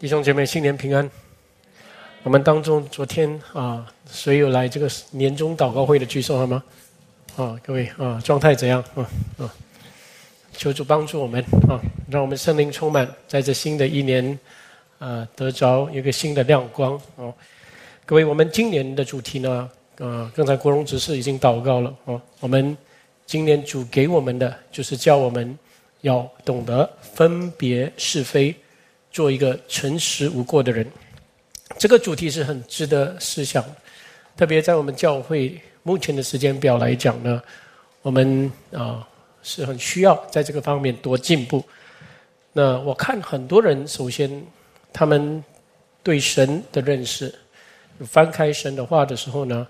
[0.00, 1.10] 弟兄姐妹，新年平安！
[2.22, 6.64] 我们当中昨天啊，谁有来这个年终祷告会的举手好吗？
[7.36, 8.82] 啊，各位啊，状态怎样？
[8.94, 9.04] 啊
[9.36, 9.54] 啊，
[10.56, 11.78] 求主帮助我们啊，
[12.08, 14.38] 让我们生灵充满，在这新的一年
[14.98, 17.34] 啊，得着一个新的亮光哦。
[18.06, 22.18] 各位，我们今年的主题呢，啊，刚才国荣执事已经祷告了哦。
[22.40, 22.74] 我们
[23.26, 25.58] 今年主给我们的，就是叫我们
[26.00, 28.56] 要懂得分别是非。
[29.10, 30.86] 做一个诚实无过的人，
[31.78, 33.64] 这个主题是很值得思想。
[34.36, 37.42] 特别在我们教会目前的时间表来讲呢，
[38.02, 39.06] 我们啊
[39.42, 41.64] 是很需要在这个方面多进步。
[42.52, 44.30] 那我看很多人，首先
[44.92, 45.42] 他们
[46.02, 47.34] 对神的认识，
[48.06, 49.66] 翻开神的话的时候呢，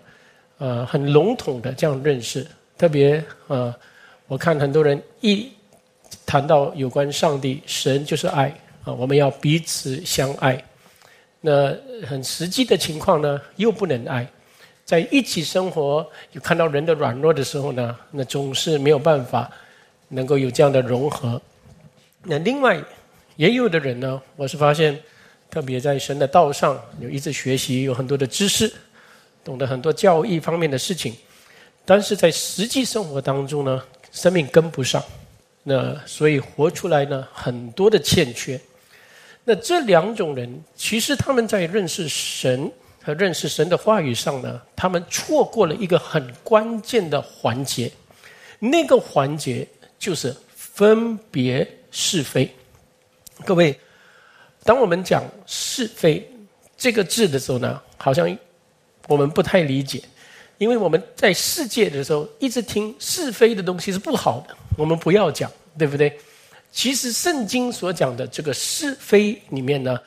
[0.58, 2.46] 呃，很笼统的这样认识。
[2.78, 3.76] 特别啊，
[4.26, 5.50] 我看很多人一
[6.24, 8.54] 谈到有关上帝，神就是爱。
[8.84, 10.62] 啊，我们要彼此相爱。
[11.40, 11.74] 那
[12.06, 14.26] 很实际的情况呢，又不能爱，
[14.84, 19.50] 在一起生活，有看到人的软弱的时候呢，那总是没有办法
[20.08, 21.40] 能够有这样的融合。
[22.22, 22.78] 那另外
[23.36, 24.98] 也有的人呢，我是发现，
[25.50, 28.70] 特别在神的道上有一直学习，有很多的知识，
[29.42, 31.14] 懂得很多教义方面的事情，
[31.86, 35.02] 但是在实际生活当中呢，生命跟不上，
[35.62, 38.60] 那所以活出来呢，很多的欠缺。
[39.50, 42.70] 那这两种人，其实他们在认识神
[43.02, 47.90] 和认识神的话语上呢，他们错过了一个很关键的环节。
[48.60, 49.66] 那个环节
[49.98, 52.48] 就是分别是非。
[53.44, 53.76] 各位，
[54.62, 56.24] 当我们讲是非
[56.76, 58.38] 这个字的时候呢，好像
[59.08, 60.00] 我们不太理解，
[60.58, 66.16] 因为我们在世界的时候一直听是非的东西是不好的，我们不要讲，对不对？
[66.72, 69.98] 其实圣经所讲的这个是非里面呢，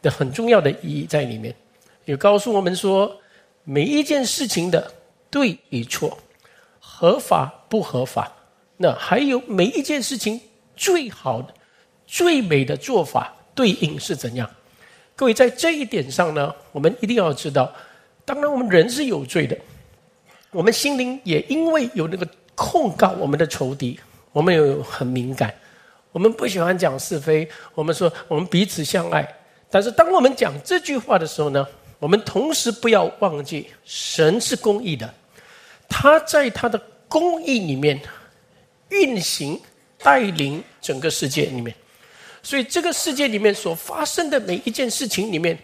[0.00, 1.54] 的很重要的意义在里面，
[2.04, 3.20] 也告诉我们说，
[3.64, 4.92] 每一件事情的
[5.28, 6.16] 对与错，
[6.78, 8.32] 合法不合法，
[8.76, 10.40] 那还有每一件事情
[10.76, 11.52] 最好的、
[12.06, 14.48] 最美的做法对应是怎样？
[15.16, 17.72] 各位在这一点上呢，我们一定要知道，
[18.24, 19.58] 当然我们人是有罪的，
[20.52, 23.98] 我们心灵也因为有那个控告我们的仇敌，
[24.30, 25.52] 我们有很敏感。
[26.12, 29.26] 我们不喜欢讲是非，我们说我们彼此相爱。
[29.70, 31.66] 但是当我们讲这句话的时候呢，
[31.98, 35.12] 我们同时不要忘记，神是公义的，
[35.88, 36.78] 他在他的
[37.08, 37.98] 公义里面
[38.90, 39.58] 运行、
[40.02, 41.74] 带领整个世界里面。
[42.42, 45.58] 所以这个世界里面所发生的每一件事情里面，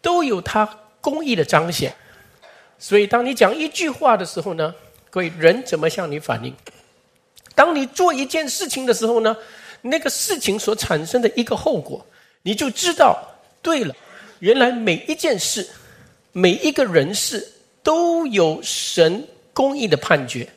[0.00, 0.68] 都有他
[1.00, 1.94] 公义的彰显。
[2.76, 4.74] 所以当你讲一句话的时候呢，
[5.10, 6.52] 各位人怎么向你反应？
[7.54, 9.36] 当你做一件事情的时候呢？
[9.82, 12.04] 那个事情所产生的一个后果，
[12.42, 13.18] 你就知道。
[13.60, 13.94] 对了，
[14.40, 15.68] 原来每一件事、
[16.32, 17.46] 每一个人事
[17.82, 20.48] 都有神公义的判决，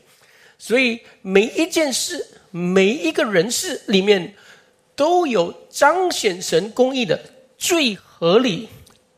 [0.58, 4.34] 所以每一件事、每一个人事里面
[4.96, 7.20] 都有彰显神公义的
[7.58, 8.68] 最合理、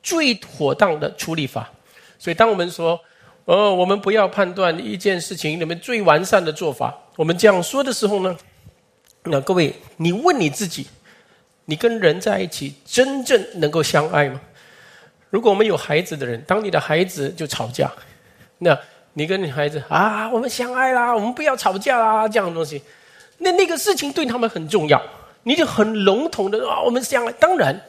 [0.03, 1.71] 最妥当的处理法。
[2.19, 2.99] 所以，当我们说
[3.45, 8.37] “哦，我们不要判断一件事情里面最完善的做法”，我们这样说的时候呢？
[9.29, 10.87] 那各位，你问你自己：
[11.65, 14.39] 你跟人在一起真正能够相爱吗？
[15.29, 17.91] 如果我们有孩子的人，当你的孩子就吵架，
[18.57, 18.77] 那
[19.13, 22.81] 你跟你孩子啊，我们相爱啦，我们不要吵架啦，这样的东西，
[23.37, 25.01] 那那个事情对他们很重要，
[25.43, 27.31] 你就很笼统的啊，我们相爱。
[27.33, 27.79] 当然，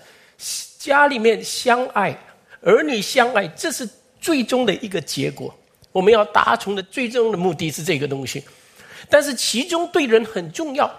[0.78, 2.16] 家里面相爱，
[2.60, 3.88] 儿女相爱，这是
[4.20, 5.54] 最终的一个结果。
[5.92, 8.44] 我们要达成的最终的目的是这个东西，
[9.08, 10.90] 但是其中对人很重要。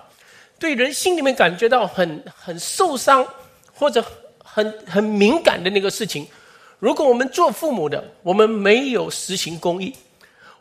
[0.59, 3.25] 对人心里面感觉到很很受伤，
[3.73, 4.03] 或者
[4.43, 6.27] 很很敏感的那个事情，
[6.79, 9.95] 如果我们做父母的，我们没有实行公义，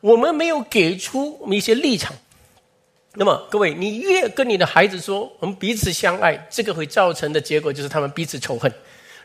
[0.01, 2.15] 我们没有给出我们一些立场，
[3.15, 8.73] 那么各位，你越跟你的孩子说我们彼此相爱，这个会造成的结果就是他们彼此仇恨，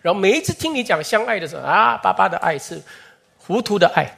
[0.01, 2.81] 然后每一次听你讲相爱的时候啊，爸爸的爱是
[3.37, 4.17] 糊涂的爱，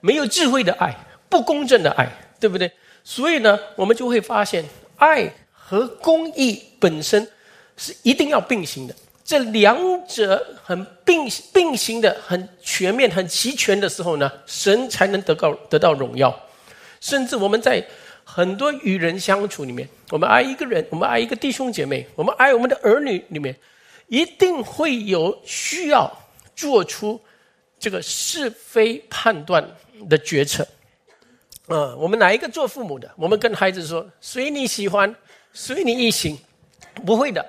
[0.00, 0.96] 没有智慧的爱，
[1.28, 2.08] 不公正的爱，
[2.40, 2.72] 对不对？
[3.04, 4.64] 所以呢，我们就会发现
[4.96, 5.30] 爱。
[5.72, 7.26] 和公益本身
[7.78, 9.74] 是一定要并行的，这两
[10.06, 16.38] 者很并并行的、很全面、很齐全的时候呢，神才能得到得到荣耀。
[17.00, 17.82] 甚至我们在
[18.22, 23.56] 很多与人相处里面，我们爱一个人，我们爱一个弟兄姐妹，我们爱我们的儿女里面，
[24.08, 26.12] 一定会有需要
[26.54, 27.18] 做出
[27.78, 29.66] 这个是非判断
[30.06, 30.68] 的决策。
[31.68, 35.16] 啊，我们哪一个做父母的，我们跟孩子说，随你喜欢。
[35.52, 36.38] 随你一行，
[37.06, 37.44] 不会的。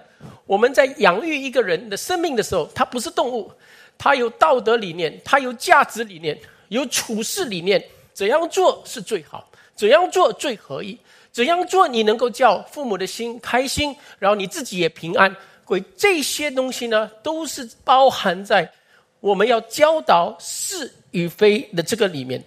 [0.45, 3.51] 我们在养育一个人的生命的时候，他不是动物，
[3.97, 6.37] 他有道德理念，他有价值理念，
[6.69, 7.83] 有处事理念，
[8.13, 10.97] 怎样做是最好，怎样做最合意，
[11.31, 15.33] 怎样做你能够叫父母的心开心，然后你自己也平安。
[15.65, 18.69] 鬼这些东西呢，都是包含在
[19.21, 22.43] 我们要教导是与非的这个里面。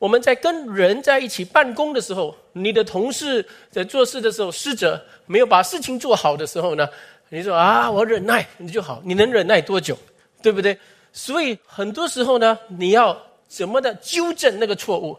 [0.00, 6.88] 我们在跟人在一起办公的时候，你的同事在做事的时候，师者没有把事情做好的时候呢？
[7.28, 9.02] 你说啊，我忍耐，你就好。
[9.04, 9.94] 你能忍耐多久，
[10.40, 10.78] 对不对？
[11.12, 13.14] 所以很多时候呢，你要
[13.46, 15.14] 怎么的纠正那个错误，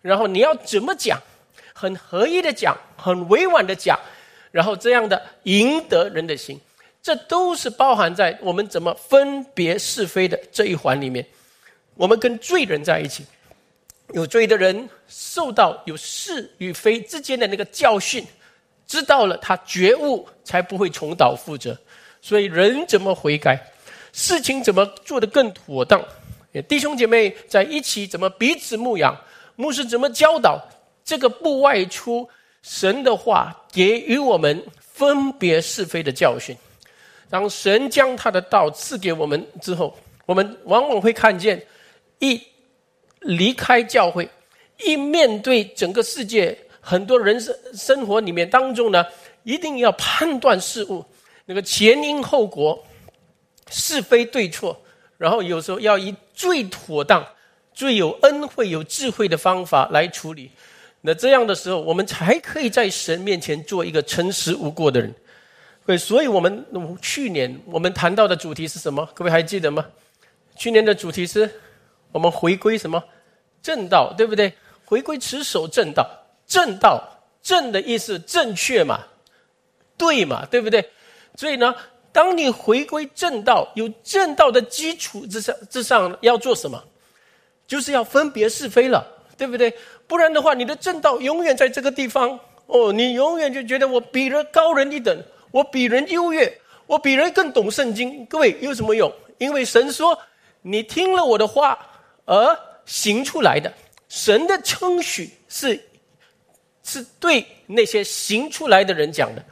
[0.00, 1.20] 然后你要怎么讲，
[1.74, 4.00] 很合一的讲，很委婉的讲，
[4.50, 6.58] 然后这样的赢得人的心，
[7.02, 11.22] 这都是包含在我们怎么分别是非的这一环里面。
[11.96, 13.26] 我们跟罪人在一起，
[14.12, 18.24] 有罪的人受到有是与非之间的那个教训。
[18.86, 21.76] 知道了，他觉悟才不会重蹈覆辙。
[22.20, 23.58] 所以人怎么悔改，
[24.12, 26.02] 事情怎么做得更妥当？
[26.68, 29.16] 弟兄姐妹在一起怎么彼此牧养？
[29.56, 30.60] 牧师怎么教导？
[31.04, 32.28] 这个不外出
[32.62, 36.54] 神的话给予我们分别是非的教训。
[37.30, 41.64] 当神将他的道赐给我们之后，我们往往会看见，
[42.18, 42.40] 一
[43.22, 44.28] 离开教会，
[44.84, 46.56] 一面对整个世界。
[46.84, 49.06] 很多人生生活里面当中呢，
[49.44, 51.04] 一定要判断事物
[51.44, 52.84] 那个前因后果、
[53.70, 54.76] 是非对错，
[55.16, 57.24] 然后有时候要以最妥当、
[57.72, 60.50] 最有恩惠、有智慧的方法来处理。
[61.02, 65.14] 那这样的时候，我们才可以在神面前做一个诚实无过的人。
[65.86, 66.66] 对，所以我们
[67.00, 69.08] 去年我们谈到的主题是什么？
[69.14, 69.86] 各位还记得吗？
[70.56, 71.48] 去年的主题是
[72.12, 73.02] 我们回归什么
[73.62, 74.52] 正道，对不对？
[74.84, 76.06] 回归持守正道。
[76.46, 77.02] 正道，
[77.42, 79.00] 正的意思正确嘛，
[79.96, 80.86] 对嘛，对不对？
[81.34, 81.74] 所以呢，
[82.12, 86.82] 当你回归正道，有正道的基础之上，之上要做什么？
[87.66, 89.06] 就是要分别是非了，
[89.38, 89.74] 对不对？
[90.06, 98.26] 不然的话，你的正道永远在这个地方哦，你永远就觉得我比人高人一等，我比人优越，我比人更懂圣经。
[98.26, 99.10] 各位有什么用？
[99.38, 100.18] 因为神说，
[100.60, 101.78] 你听了我的话
[102.32, 103.72] 而行出来的，
[104.08, 105.78] 神的称许是。
[106.84, 109.44] 是对那些行出来的人讲的，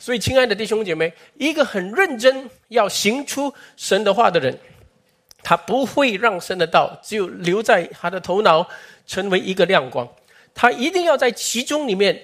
[0.00, 4.58] 所以，亲爱的弟兄姐妹，一个很认真要行出神的话的人，
[5.44, 8.68] 他不会让神的道只有留在他的头脑，
[9.06, 10.12] 成为一个亮光。
[10.56, 12.20] 他一定要在其中里面，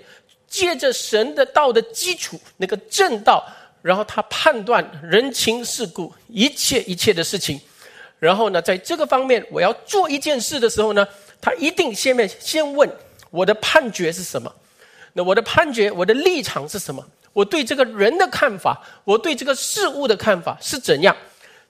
[0.49, 3.47] 借着神的道的基础，那个正道，
[3.81, 7.61] 然后他判断人情世故，一切一切的事情。
[8.23, 11.05] 然后呢，在这个方面，我要做一件事的时候呢，
[11.41, 12.89] 他一定先面先问。
[13.31, 14.55] 我的判决是什么？
[15.13, 17.05] 那我的判决，我的立场是什么？
[17.33, 21.17] 我对这个人的看法，我对这个事物的看法是怎样？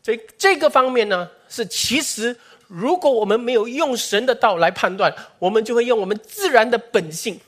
[0.03, 2.37] 所以这个方面呢，是其实
[2.69, 7.41] 如果我们没有用神的道来判断，我们就会用我们自然的本性、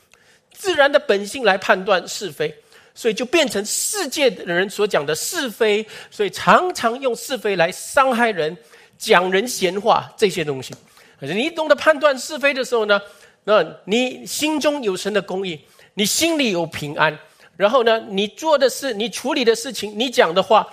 [0.51, 2.51] 自然的本性来判断是非，
[2.95, 8.57] 所以就变成世界的人所讲的是非，所以常常用是非来伤害人、
[8.97, 10.73] 讲人闲话这些东西。
[11.19, 12.99] 可是你懂得判断是非的时候呢？
[13.43, 15.59] 那你心中有神的公义，
[15.93, 17.17] 你心里有平安，
[17.55, 20.67] 然后呢，你做的事，你处理的事情，你讲的话，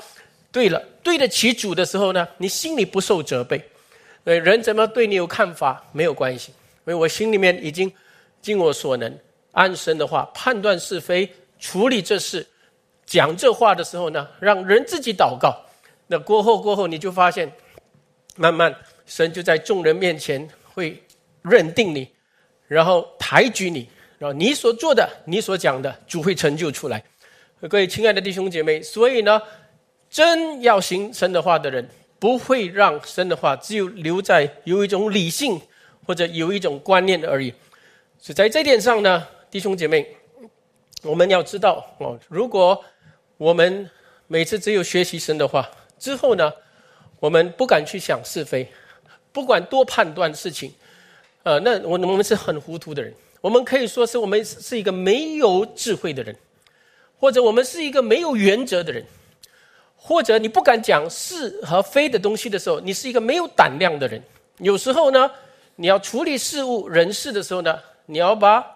[0.50, 3.62] 对了，对得起主的时候呢，你心里不受责备。
[4.24, 7.92] 对人怎么对你有看法没有关系，因为我心里面已经
[8.40, 9.18] 尽我所能，
[9.52, 12.46] 按神的话判断是非，处理这事，
[13.04, 15.54] 讲这话的时候呢，让人自己祷告。
[16.06, 17.52] 那过后过后，你就发现，
[18.36, 18.74] 慢慢
[19.06, 21.02] 神就在众人面前会
[21.42, 22.08] 认定你。
[22.68, 23.86] 然后抬举你，
[24.18, 27.04] 然后你所做的、你所讲的，主会成就出来。
[27.68, 29.42] 各位亲爱的弟兄姐妹，所以呢，
[30.08, 31.86] 真要行神的话的人，
[32.18, 35.60] 不会让神的话只有留在有一种理性
[36.06, 37.52] 或者有一种观念而已。
[38.18, 40.16] 所以在这点上呢，弟兄姐妹，
[41.02, 42.82] 我们要知道哦，如果
[43.36, 43.90] 我们
[44.28, 46.50] 每次只有学习神的话之后呢，
[47.22, 48.66] 我们不敢去想是非，
[49.30, 50.74] 不管多判断事情。
[51.44, 56.36] 呃，那我我们是很糊涂的人，我们可以说是我们是一个没有智慧的人，
[57.20, 59.06] 或者我们是一个没有原则的人，
[59.94, 64.20] 或者你不敢讲是和非的东西的时候，你是一个没有胆量的人。
[64.58, 65.30] 有时候呢，
[65.76, 68.66] 你要处理事物人事的时候呢，你要把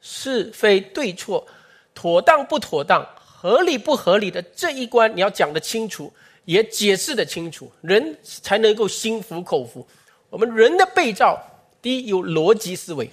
[0.00, 1.46] 是非对错、
[1.94, 6.12] 妥当不妥当、合理不合理的这一关，你要讲得清楚，
[6.44, 9.86] 也解释得清楚，人才能够心服口服。
[10.30, 11.40] 我们人的被造。
[11.80, 13.10] 第一，有逻辑思维，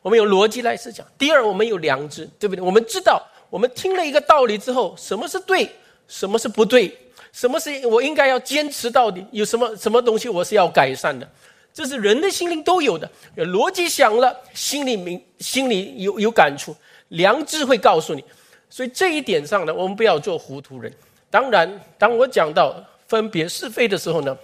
[0.00, 2.64] 我们有逻辑来思想；第二，我们有良知，对不对？
[2.64, 3.20] 我们知道，
[3.50, 5.68] 我们听了一个道理之后，什么是对，
[6.06, 6.96] 什么是不对，
[7.32, 11.28] 什么是我应该要坚持到底，有什么什么东西我是要改善的，
[11.74, 13.10] 这是人的心灵都有的。
[13.34, 16.76] 逻辑想了，心里明，心里有有感触，
[17.08, 18.24] 良知会告诉你。
[18.70, 20.92] 所以这一点上呢，我们不要做糊涂人。
[21.32, 22.76] 当然，当我讲到
[23.08, 24.36] 分别是非的时候呢，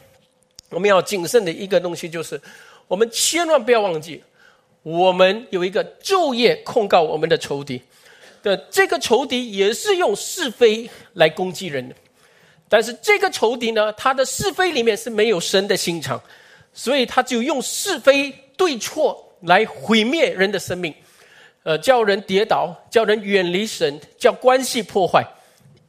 [0.71, 2.41] 我们要谨慎的一个东西就是，
[2.87, 4.25] 我们千万不要忘记，
[4.83, 7.83] 我们有一个昼夜控告我们的仇敌。
[8.43, 11.95] 的这个仇敌也是用是非来攻击人的，
[12.71, 16.19] 但是这个仇敌呢，他的是非里面是没有神的心肠，
[16.73, 20.95] 所以他就用是非对错来毁灭人的生命，
[21.65, 25.23] 呃，叫人跌倒，叫人远离神，叫关系破坏。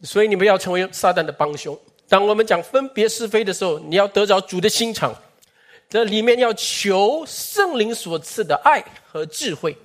[0.01, 1.77] 所以你们要成为撒旦的帮凶。
[2.08, 5.13] 当我们讲分别是非的时候，你要得着主的心肠，
[5.89, 9.75] 这里面要求圣灵所赐的爱和智慧。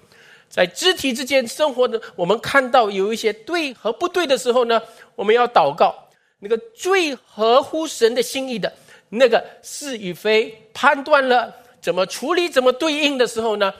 [0.49, 4.80] 在肢体之间生活的，我们看到有一些对和不对的时候呢，
[5.16, 5.94] 我们要祷告。
[6.38, 8.73] 那个最合乎神的心意的
[9.09, 13.73] 那个是与非，判断了怎么处理、怎么对应的时候呢，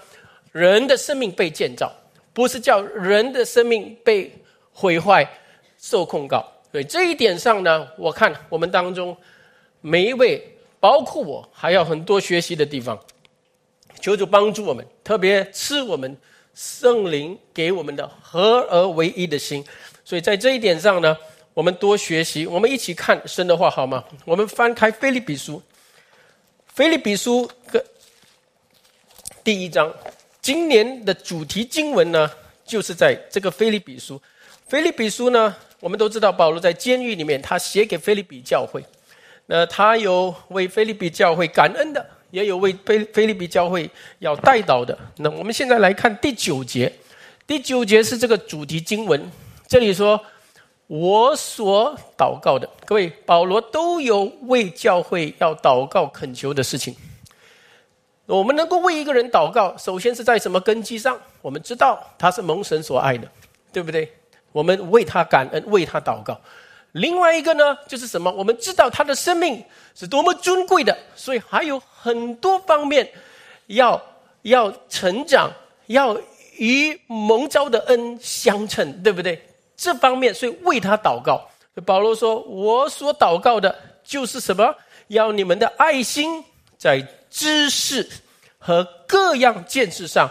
[0.51, 1.93] 人的生命被建造，
[2.33, 4.33] 不是叫人的生命被
[4.73, 5.29] 毁坏、
[5.85, 6.43] 受控告。
[6.73, 9.15] 所以这一点上呢，我看我们当中
[9.81, 10.43] 每一位，
[10.81, 12.99] 包括我，还有很多学习的地方。
[14.01, 16.17] 求主帮助我们，特别赐我们。
[16.55, 19.65] 圣灵给我们的合而为一的心，
[20.05, 21.17] 所以在这一点上呢，
[21.53, 24.05] 我们多学习，我们一起看神的话好吗？
[24.25, 25.61] 我们翻开菲利比书，
[26.69, 27.85] 菲利比书个
[29.43, 29.93] 第一章，
[30.41, 32.31] 今年的主题经文呢，
[32.65, 34.23] 就是在这个菲利比书。
[34.69, 38.83] 菲利比书呢，我们都知道保罗在监狱里面，他写给菲利比教会，
[39.45, 42.05] 那他有为菲利比教会感恩的。
[42.31, 43.89] 也有为菲菲律比教会
[44.19, 44.99] 要带导的。
[45.19, 46.93] 那我们现在来看第九节，
[47.47, 49.31] 第九节是这个主题经文。
[49.69, 50.21] 这里说
[50.89, 56.97] ：“我所祷告的，各位保罗都有为教会要祷告恳求的事情。
[58.27, 61.17] 我们能够为一个人祷告，首先是在什么根基上？
[61.41, 63.29] 我们知道他是蒙神所爱的，
[63.71, 64.13] 对不对？
[64.55, 66.41] 我们为他感恩，为他祷告。”
[66.95, 68.31] 另外一个呢，就是什么？
[68.31, 69.61] 我们知道他的生命
[69.97, 73.11] 是多么尊贵的，所以还有很多方面
[73.67, 74.01] 要
[74.43, 75.51] 要成长，
[75.87, 76.17] 要
[76.57, 79.45] 与蒙召的恩相称，对不对？
[79.77, 81.51] 这方面，所以为他祷告。
[81.85, 84.73] 保罗说：“我所祷告的，就是什么？
[85.09, 86.45] 要你们的爱心
[86.79, 88.09] 在知识
[88.61, 90.31] 和各样见识上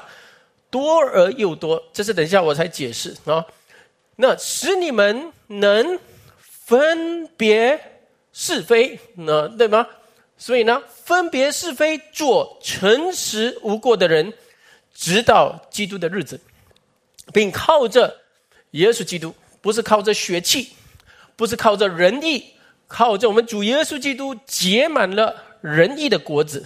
[0.71, 3.45] 多而又多。”这是等一下我才解释啊。
[4.15, 5.99] 那使你们能。
[6.65, 7.77] 分别
[8.31, 9.85] 是非，那对吗？
[10.37, 14.33] 所以呢，分别是非，做诚实无过的人，
[14.93, 16.39] 直到基督的日子，
[17.33, 18.21] 并靠着
[18.71, 20.69] 耶稣基督，不是靠着血气，
[21.35, 22.53] 不是靠着仁义，
[22.87, 26.65] 靠着我们主耶稣基督结满了仁义的果子，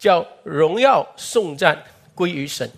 [0.00, 1.80] 叫荣耀颂赞
[2.12, 2.68] 归于神。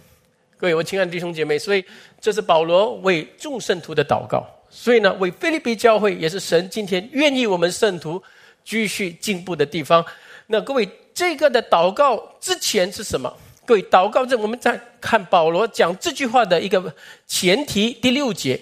[0.60, 1.82] 各位我亲爱的弟兄姐妹，所以
[2.20, 4.46] 这是保罗为众圣徒的祷告。
[4.68, 8.22] 所以呢，为菲律宾教会也是神今天愿意我们圣徒
[8.62, 10.04] 继续进步的地方。
[10.48, 13.34] 那各位，这个的祷告之前是什么？
[13.64, 16.94] 各位，祷告这我们在看保罗讲这句话的一个
[17.26, 18.60] 前提，第六节。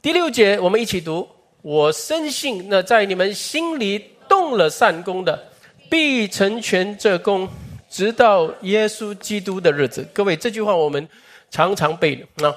[0.00, 1.28] 第六节我们一起读：
[1.62, 5.50] 我深信，那在你们心里动了善功的，
[5.90, 7.48] 必成全这功，
[7.88, 10.06] 直到耶稣基督的日子。
[10.12, 11.08] 各位，这句话我们
[11.50, 12.26] 常常背的。
[12.36, 12.54] 那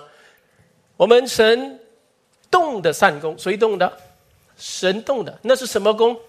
[0.97, 1.79] 我们神。
[2.51, 3.97] 动的善功，谁动的？
[4.57, 6.19] 神动的，那是什么功？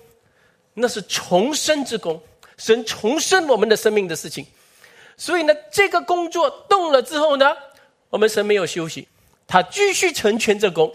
[0.73, 2.23] 那是重生之功。
[2.57, 4.47] 神重生我们的生命的事情。
[5.17, 7.57] 所以呢，这个工作动了之后呢，
[8.09, 9.09] 我们神没有休息，
[9.49, 10.95] 他继续成全这功。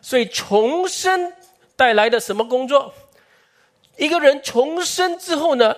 [0.00, 1.32] 所以重生
[1.74, 2.94] 带来的什么工作？
[3.96, 5.74] 一个人重生之后呢，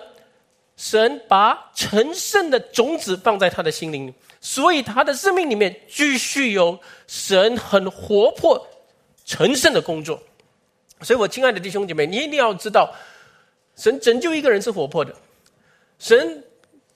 [0.77, 8.67] 神把成圣的种子放在他的心灵里，所以他的生命里面继续有神很活泼。
[9.23, 10.21] 成圣的工作，
[11.01, 12.93] 所以我亲爱的弟兄姐妹，你一定要知道，
[13.77, 15.15] 神拯救一个人是活泼的，
[15.99, 16.43] 神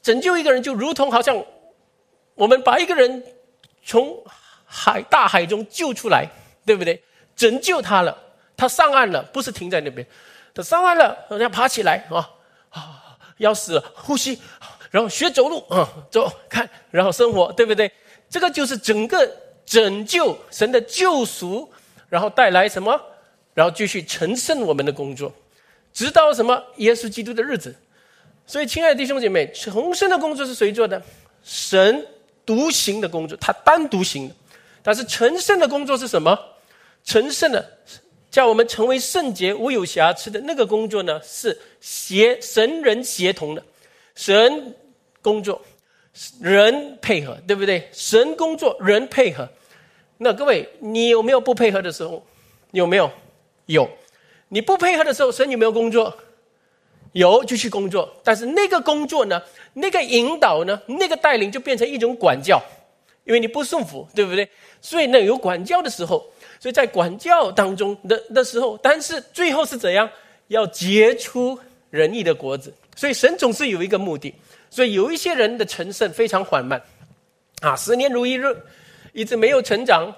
[0.02, 1.42] 拯救一个人就如同好像
[2.34, 3.24] 我们把一个人
[3.86, 4.22] 从
[4.66, 6.28] 海大海中救出来，
[6.66, 7.02] 对不对？
[7.38, 8.18] 拯救他了，
[8.58, 10.06] 他上岸了，不是停在那边，
[10.54, 12.30] 他上岸了，人家爬起来啊
[12.72, 13.05] 啊，
[13.38, 14.40] 要死了，呼吸，
[14.92, 17.92] 然后学走路啊，走看，然后生活，对不对？
[18.30, 19.30] 这个就是整个
[19.66, 21.72] 拯救神的救赎。
[22.08, 23.02] 然后带来什么？
[23.56, 25.34] 然后继续成圣我们的工作，
[25.92, 26.64] 直到什么？
[26.78, 27.76] 耶稣基督的日子。
[28.46, 31.02] 所以，亲爱的弟兄姐妹，重生的工作是谁做的？
[31.44, 32.08] 神
[32.46, 34.36] 独行的工作，他单独行的。
[34.84, 36.40] 但是成圣的工作是什么？
[37.04, 37.78] 成圣的
[38.36, 43.64] 叫我们成为圣洁、无有瑕疵的那个工作呢，是协神人协同的，
[44.14, 44.76] 神
[45.22, 45.62] 工作，
[46.42, 47.88] 人配合，对不对？
[47.94, 49.48] 神工作，人配合。
[50.18, 52.22] 那各位，你有没有不配合的时候？
[52.72, 53.10] 有没有？
[53.68, 53.90] 有。
[54.50, 56.14] 你不配合的时候，神有没有工作？
[57.14, 58.14] 有，就去工作。
[58.22, 59.42] 但是那个工作呢？
[59.76, 60.82] 那个引导呢？
[60.88, 62.62] 那个带领就变成一种管教，
[63.24, 64.50] 因为你不顺服，对不对？
[64.82, 66.30] 所以呢，有管教的时候，
[66.66, 70.10] 所以在管教当中的的时候，但是最后是怎样？
[70.48, 71.56] 要结出
[71.92, 72.74] 仁义的果子。
[72.96, 74.34] 所以神总是有一个目的。
[74.72, 76.82] 所以有一些人的成圣非常缓慢，
[77.62, 78.46] 啊，十年如一日，
[79.14, 80.12] 一直没有成长。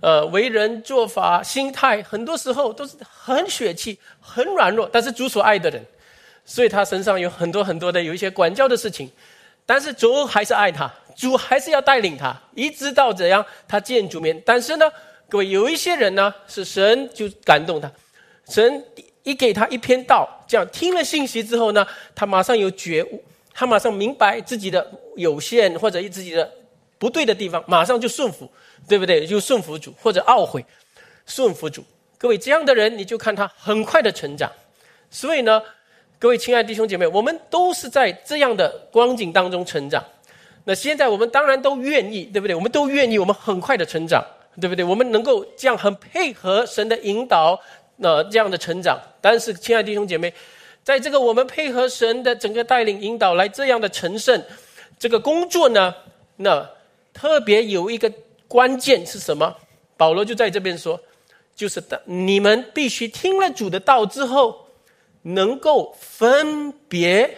[0.00, 5.84] 呃，为人做法、心态，很多时候都是很血气、很软弱，但是主所爱的人，
[6.44, 9.10] 所以他身上有很多很多的有一些管教的事情，
[9.66, 14.40] 但是主还是爱他，主还是要带领他，一直到怎样他见主面。
[14.46, 14.88] 但是呢，
[15.28, 17.90] 各位有一些人呢，是神就感动他，
[18.48, 18.84] 神
[19.22, 26.50] 一给他一篇道，这样听了信息之后呢，他马上有觉悟，他马上明白自己的有限或者自己的
[26.98, 28.50] 不对的地方，马上就顺服。
[28.88, 29.26] 对不对？
[29.26, 30.64] 就顺服主或者懊悔，
[31.26, 31.84] 顺服主。
[32.16, 34.50] 各位这样的人，你就看他很快的成长。
[35.10, 35.60] 所以呢，
[36.18, 40.02] 各位亲爱的弟兄姐妹，我们都是在这样的光景当中成长。
[40.64, 42.54] 那现在我们当然都愿意，对不对？
[42.54, 44.24] 我们都愿意，我们很快的成长，
[44.60, 44.84] 对不对？
[44.84, 47.60] 我们能够这样很配合神的引导，
[47.96, 48.98] 那这样的成长。
[49.20, 50.32] 但是，亲爱的弟兄姐妹，
[50.82, 54.42] 在这个我们配合神的整个带领引导来这样的成圣
[54.98, 55.94] 这个工作呢，
[56.36, 56.68] 那
[57.12, 58.12] 特别有一个。
[58.48, 59.54] 关键是什么？
[59.98, 60.98] 保罗就在这边说，
[61.54, 64.66] 就是的，你们必须听了主的道之后，
[65.20, 67.36] 能够分别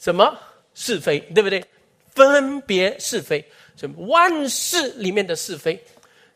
[0.00, 0.36] 什么
[0.74, 1.64] 是非，对不对？
[2.12, 3.44] 分别是非，
[3.76, 5.80] 什么万事里面的是非，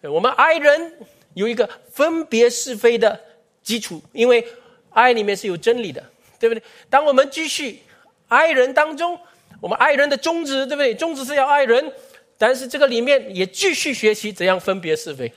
[0.03, 0.93] 我们爱人
[1.35, 3.19] 有一个分别是非的
[3.63, 4.47] 基础，因为
[4.91, 6.05] 爱里面是有真理的，
[6.39, 6.63] 对不对？
[6.89, 7.81] 当我们继续
[8.29, 9.19] 爱人当中，
[9.61, 10.95] 我们爱人的宗旨，对不对？
[10.95, 11.93] 宗旨是要爱人。
[12.39, 15.31] 但是这个里面也继续学习怎样分别是非，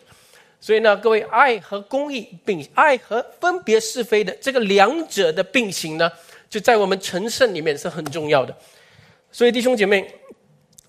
[0.61, 6.09] 所以呢，各位爱和公义并爱和分别是非的这个两者的并行呢，
[6.49, 8.55] 就在我们成圣里面是很重要的。
[9.33, 10.09] 所以弟兄姐妹，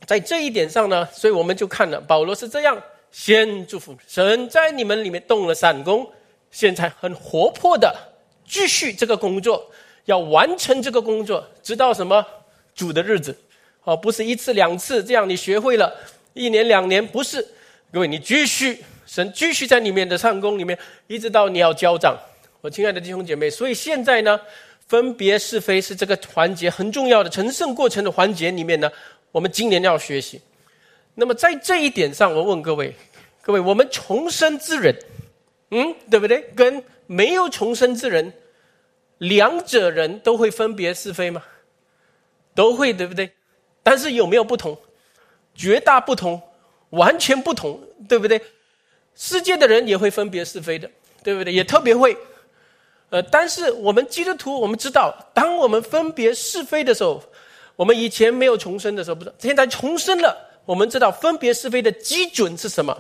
[0.07, 2.81] 在这一点上呢，所以我们就看了保罗是这样
[3.15, 6.05] 先祝福神在你们里面动了闪功，
[6.51, 7.97] 现在很活泼的
[8.45, 9.71] 继续这个工作，
[10.07, 12.27] 要完成这个工作，直到什么
[12.75, 13.39] 主的日子。
[13.85, 15.95] 哦，不是一次两次这样，你学会了，
[16.33, 17.47] 一年两年不是，
[17.93, 22.19] 各位你继续，神继续在里面的上工里面，一直到你要交账。
[22.63, 24.41] 我亲爱的弟兄姐妹，所以现在呢，
[24.89, 28.91] 分别是非是这个环节很重要的成圣过程的环节里面呢，
[29.31, 30.41] 我们今年要学习。
[31.15, 32.95] 那么在这一点上，我问各位，
[33.43, 34.97] 各位，我们重生之人，
[35.71, 36.43] 嗯，对不对？
[36.57, 38.33] 跟没有重生之人，
[39.19, 41.43] 两者人都会分别是非吗？
[42.55, 43.31] 都会，对不对？
[43.83, 44.77] 但是有没有不同？
[45.55, 46.41] 绝大不同，
[46.91, 48.41] 完全不同，对不对？
[49.15, 50.91] 世界的人也会分别是非的，
[51.23, 51.53] 对不对？
[51.53, 52.17] 也特别会。
[53.11, 57.23] 呃，但是我们基督徒，我们知道，当我们分别是非的时候，
[57.77, 62.97] 我们以前没有重生的时候不知道，现在重生了，我们知道分别是非的基准是什么？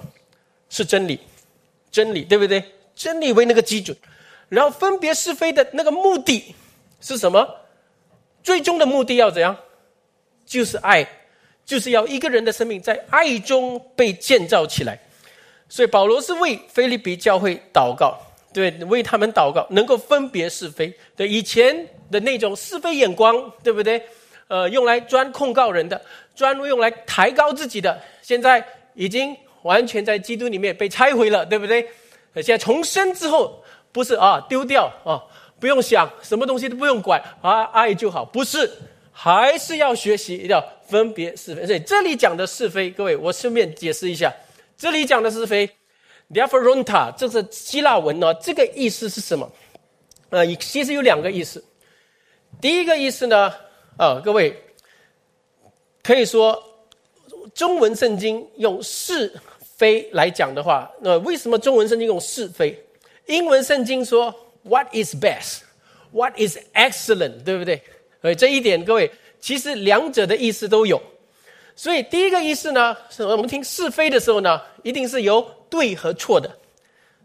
[0.70, 1.20] 是真理，
[1.90, 2.62] 真理，对不对？
[2.94, 3.96] 真理为那个基准，
[4.48, 6.54] 然后分别是非的那个目的
[7.00, 7.46] 是什么？
[8.42, 9.56] 最终的目的要怎样？
[10.46, 11.06] 就是爱，
[11.64, 14.98] 就是要一个人的生命在爱中被建造起来。
[15.68, 18.20] 所以保罗是为菲利比教会祷告，
[18.52, 20.92] 对，为他们祷告，能够分别是非。
[21.16, 24.02] 对以前的那种是非眼光，对不对？
[24.48, 26.00] 呃，用来专控告人的，
[26.34, 31.82] 专门用来抬高自己的，现在已经完全在基督里面被拆毁了，对不对？
[32.36, 35.22] 现在重生之后，不是啊，丢掉啊，
[35.60, 38.70] 不用想，什么东西都不用管啊，爱就好，不是。
[39.16, 41.64] 还是要学习，要分别是非。
[41.64, 44.34] 所以这里讲的是非，各位，我顺便解释一下，
[44.76, 45.64] 这里讲的是非
[46.32, 49.48] d e f e r o n t a 这是希腊文呢，这个意思是什么？
[50.30, 51.64] 呃，其实有两个意思。
[52.60, 53.54] 第一个意思呢，
[53.96, 54.63] 啊，各位
[56.04, 56.62] 可以说
[57.54, 59.32] 中文圣经用是
[59.76, 62.78] 非来讲的话，那为什么中文圣经用是非？
[63.26, 67.42] 英文圣经说 What is best？What is excellent？
[67.42, 67.80] 对不对？
[68.20, 71.02] 所以这一点，各位其实两者的意思都有。
[71.74, 75.40] 所以第一个意思呢，是我们听是非的时候呢，一定是有
[75.70, 76.50] 对和错的。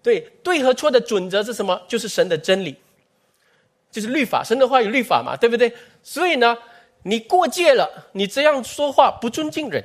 [0.02, 1.80] 对，对和错的准则是什么？
[1.88, 2.76] 就是神的真理，
[3.92, 4.42] 就是律法。
[4.42, 5.72] 神的话有律法嘛，对不对？
[6.02, 6.58] 所以呢，
[7.04, 9.84] 你过界了，你这样说话不尊敬人，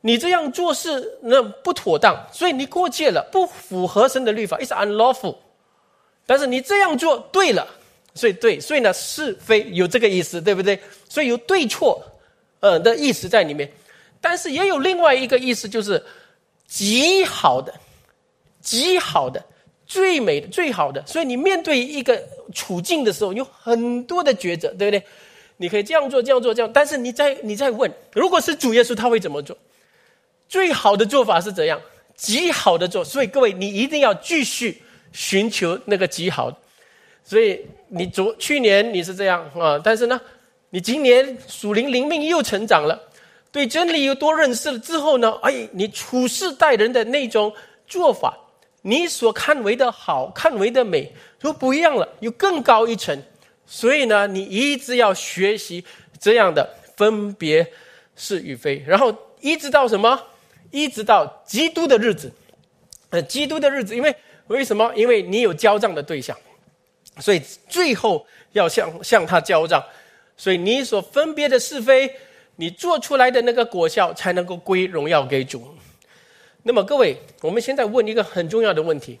[0.00, 5.36] 你这样做事那不妥当，所以你过界了，不符合神的律法，is unlawful。
[6.26, 7.66] 但是你这样做对了，
[8.14, 10.78] 所以对，所以呢是非有这个意思，对不对？
[11.08, 12.02] 所以有对错，
[12.60, 13.70] 呃的意思在里面。
[14.20, 16.02] 但是也有另外一个意思，就是
[16.66, 17.74] 极好的、
[18.60, 19.44] 极好的、
[19.86, 21.04] 最美的、最好的。
[21.06, 22.20] 所以你面对一个
[22.54, 25.04] 处境的时候，有很多的抉择，对不对？
[25.62, 26.68] 你可以这样做，这样做，这样。
[26.74, 29.56] 但是你在你在问，如果是主耶稣，他会怎么做？
[30.48, 31.80] 最好的做法是怎样？
[32.16, 33.04] 极好的做。
[33.04, 36.52] 所以各位，你一定要继续寻求那个极好。
[37.22, 40.20] 所以你昨去年你是这样啊，但是呢，
[40.70, 43.00] 你今年属灵灵命又成长了。
[43.52, 45.30] 对真理又多认识了之后呢？
[45.42, 47.54] 哎，你处事待人的那种
[47.86, 48.36] 做法，
[48.82, 53.16] 你所看为的好看为的美都不一样了，又更高一层。
[53.74, 55.82] 所以呢，你一直要学习
[56.20, 57.66] 这样的分别
[58.14, 60.22] 是与非，然后一直到什么？
[60.70, 62.30] 一直到基督的日子。
[63.08, 64.14] 呃，基督的日子，因为
[64.48, 64.92] 为什么？
[64.94, 66.36] 因为你有交账的对象，
[67.18, 69.82] 所以最后要向向他交账。
[70.36, 72.14] 所以你所分别的是非。
[72.56, 75.74] 你做出来的那个果效才能够归荣耀给主。
[76.62, 79.18] 那么各位，我们现在问一个很重要的问题：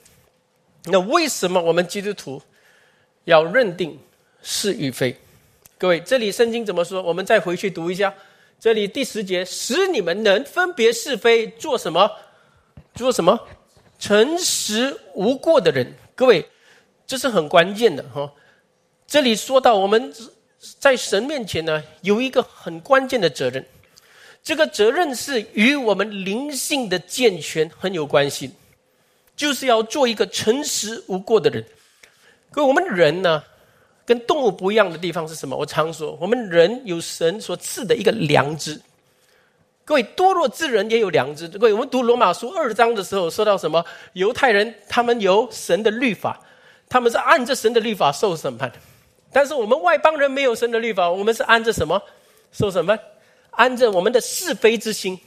[0.84, 2.40] 那为什么我们基督徒
[3.24, 3.98] 要认定
[4.42, 5.16] 是与非？
[5.78, 7.00] 各位，这里圣经怎么说？
[7.00, 8.12] 我们再回去读一下，
[8.60, 12.10] 这里第十节：使你们能分别是非，做什么？
[12.94, 13.40] 做什么？
[13.98, 15.94] 诚实无过的人。
[16.14, 16.46] 各位，
[17.06, 18.32] 这是很关键的哈。
[19.06, 20.12] 这里说到我们。
[20.78, 23.66] 在神面前呢，有一个很关键的责任，
[24.44, 28.52] 这个责任是与我们灵性的健全很有关系，
[29.34, 31.64] 就是要做一个诚实无过的人。
[32.52, 33.42] 可我们人呢，
[34.04, 35.56] 跟动物不一样的地方是什么？
[35.56, 38.80] 我常说，我们人有神所赐的一个良知。
[39.84, 41.48] 各位，多弱之人也有良知。
[41.48, 43.84] 各位，我们读罗马书二章的时候，说到什么？
[44.12, 46.40] 犹太人他们有神的律法，
[46.88, 48.70] 他们是按着神的律法受审判。
[49.32, 52.00] 但是我们外邦人没有神的律法，我们是按着什么
[52.52, 52.98] 受审判？
[53.50, 55.18] 按着我们的是非之心，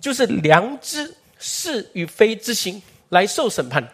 [0.00, 3.86] 就是良知是与非之心来受审判。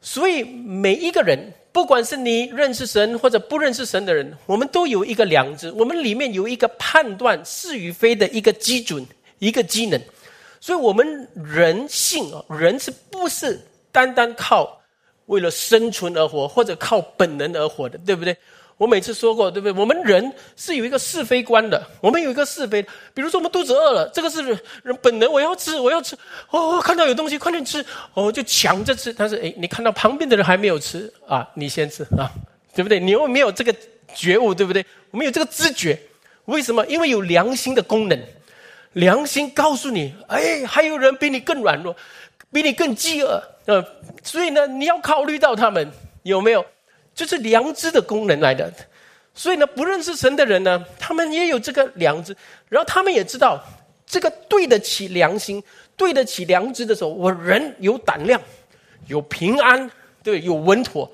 [0.00, 9.06] 所以每一个人，不管是你认识神或者不认识神的人，我们都有一个良知，我们里面有一个判断是与非的一个基准、
[9.38, 10.00] 一个机能。
[10.60, 13.58] 所以，我们人性啊，人是不是
[13.90, 14.80] 单单靠
[15.26, 18.36] 为了生存而活，或者靠本能而活的，对不对？
[18.78, 19.80] 我每次说过，对不对？
[19.80, 22.82] 我们人是有一个是非观的，我们有一个是非。
[23.14, 24.42] 比如说，我们肚子饿了，这个是
[24.82, 26.16] 人本能，我要吃，我要吃。
[26.50, 29.12] 哦，看到有东西，快点吃，哦，就抢着吃。
[29.12, 32.28] 但是，哎，你看到旁边的人还没有吃啊，你先吃啊，
[32.74, 32.98] 对不对？
[32.98, 33.72] 你又没有这个
[34.14, 34.84] 觉悟，对不对？
[35.12, 35.96] 我们有这个知觉，
[36.46, 36.84] 为什么？
[36.86, 38.20] 因为有良心的功能，
[38.94, 41.94] 良心告诉你，哎，还有人比你更软弱，
[42.52, 43.84] 比你更饥饿，呃，
[44.24, 45.88] 所以呢，你要考虑到他们
[46.24, 46.64] 有没有。
[47.14, 48.72] 就是良知的功能来的，
[49.34, 52.34] 所以呢，不认识神的人呢，他们也有这个良知，
[52.68, 53.62] 然后他们也知道
[54.06, 55.62] 这个对得起良心、
[55.96, 58.40] 对得起良知的时候，我人有胆量、
[59.06, 59.90] 有平安，
[60.22, 61.10] 对，有稳妥。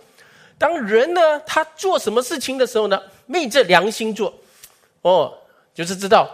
[0.57, 4.33] 当人呢，他做什么事情的时候呢，昧着良心做，
[5.03, 5.33] 哦，
[5.73, 6.29] 就是知道，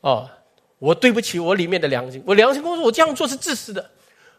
[0.00, 0.28] 哦，
[0.78, 3.90] 我对不起我里面的良心，我良心告诉我这样做是自私的，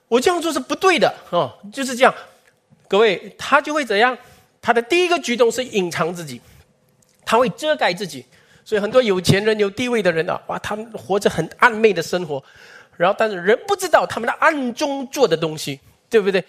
[0.08, 2.14] 我这样做是不对的，哦，就是这样。
[2.90, 4.18] 各位，他就会怎样？
[4.62, 6.42] 他的第一个举动是隐藏自己，
[7.26, 8.26] 他会遮盖自己，
[8.66, 12.44] 所以很多有钱人、有地位的人啊，哇，他们活着很暧昧的生活，
[12.98, 16.44] 然后但是人不知道他们的暗中做的东西，对不对？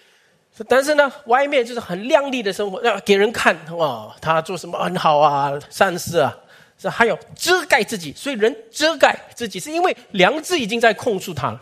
[0.67, 6.35] 但是呢，外面就是很亮丽的生活，要给人看，哇，他做什么很好啊，善事啊，
[6.77, 11.61] 是还有遮盖自己，所以人遮盖自己是因为良知已经在控诉他了。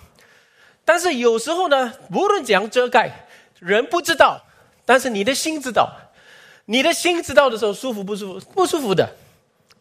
[0.83, 3.27] 但是有时候呢，无论怎样遮盖，
[3.59, 4.41] 人不知道，
[4.85, 5.91] 但是你的心知道。
[6.69, 8.51] 你的心知道的时候舒服不舒服？
[8.53, 9.09] 不舒服的。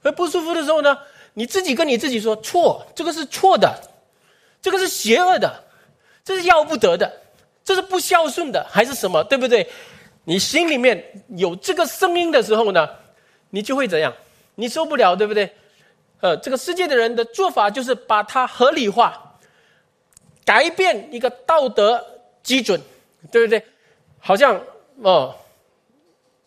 [0.03, 0.97] 而不舒服的时候呢，
[1.35, 3.77] 你自己跟你自己说错，这个是错的，
[4.63, 5.65] 这个是邪恶的，
[6.25, 7.13] 这是要不得的，
[7.65, 9.25] 这是不孝顺的，还是什么？
[9.25, 9.69] 对不对？
[10.23, 12.89] 你心里面有这个声音的时候呢，
[13.51, 14.15] 你就会怎样？
[14.55, 15.53] 你受不了，对不对？
[16.21, 19.37] 呃，这个世界的人的做法就是把它合理化，
[20.45, 22.05] 改变一个道德
[22.45, 22.81] 基准，
[23.33, 23.61] 对不对？
[24.21, 24.61] 好像
[25.03, 25.35] 哦。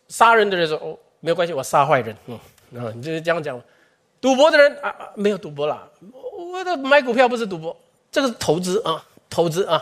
[0.10, 2.36] 杀人的人说：“哦，没有关系，我杀坏人。”嗯，
[2.76, 3.60] 啊，你就是这样讲。
[4.22, 5.90] 赌博的人啊，没有赌博了，
[6.38, 7.76] 我的买股票不是赌博，
[8.12, 9.82] 这个是投资啊，投资啊，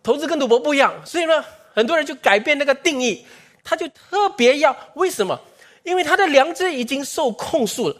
[0.00, 0.94] 投资跟赌博不一样。
[1.04, 3.26] 所以呢，很多人就改变那个定义，
[3.64, 5.36] 他就特别要为什么？
[5.82, 7.96] 因为他的良知已经受控诉了，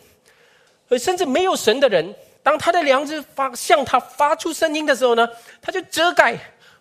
[0.99, 5.29] 甚至没有神的人，当他的良知发向他发出声音的时候呢，
[5.61, 6.39] 他就遮盖，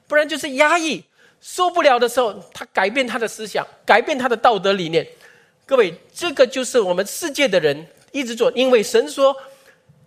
[0.07, 1.03] 不然就是压抑。
[1.43, 5.05] 受不了的时候，他改变他的思想，改变他的道德理念。
[5.65, 9.35] 各位，这个就是我们世界的人一直做，因为神说，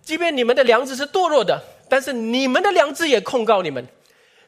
[0.02, 3.86] 即便你们的良知是堕落的，但是你们的良知也控告你们。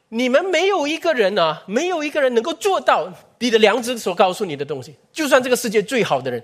[0.08, 4.94] 你们没有一个人啊，没有一个人能够做到你的良知所告诉你的东西。
[5.12, 6.42] 就算这个世界最好的人，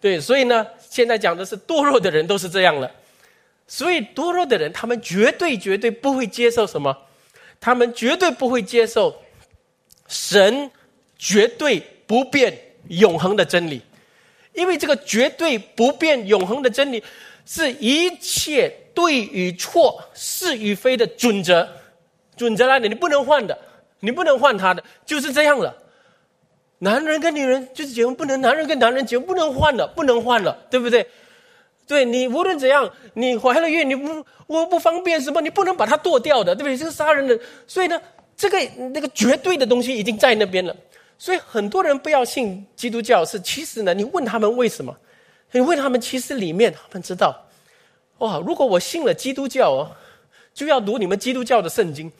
[0.00, 2.90] 对，所以呢，现在讲的是堕落的人都是这样了。
[3.66, 6.96] 所以堕落的人，他们绝对绝对不会接受什么，
[7.60, 9.14] 他们绝对不会接受。
[10.08, 10.70] 神
[11.18, 12.56] 绝对不变、
[12.88, 13.80] 永恒的真理，
[14.54, 17.02] 因为这个绝对不变、永恒的真理，
[17.44, 21.68] 是一切对与错、是与非的准则。
[22.36, 23.58] 准则来的，你不能换的，
[24.00, 25.76] 你不能换他的，就是这样了。
[26.78, 31.06] 男人跟女人就是结婚，不能男人跟男人结婚不能换的，不能换了，对不对？
[31.86, 36.76] 对你无论怎样，你怀了孕，你不我不方便什么，你不能把它剁掉的，对不对？
[36.76, 38.00] 这个杀人的，所以呢。
[38.36, 38.58] 这个
[38.92, 40.76] 那个绝对的东西已经在那边了，
[41.16, 43.24] 所以很多人不要信基督教。
[43.24, 44.94] 是其实呢，你问他们为什么？
[45.52, 47.46] 你问他们，其实里面他们知道，
[48.18, 48.38] 哇！
[48.44, 49.90] 如果我信了基督教哦，
[50.52, 52.12] 就要读你们基督教的圣经，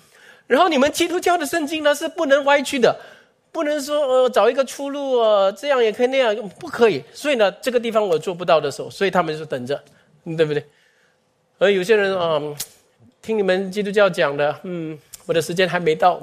[0.46, 2.98] 然后你们基督教的圣经呢是不能歪曲的，
[3.52, 7.02] 不能说呃找一个出路啊，这样也可以那样不可以。
[7.12, 9.78] 所以呢，这个地方我做不到的时候，所以他们就等着，
[10.24, 10.64] 对不对？
[11.58, 12.40] 而有些人啊，
[13.20, 14.98] 听你们基督教讲的，嗯。
[15.26, 16.20] 我的时间还没到，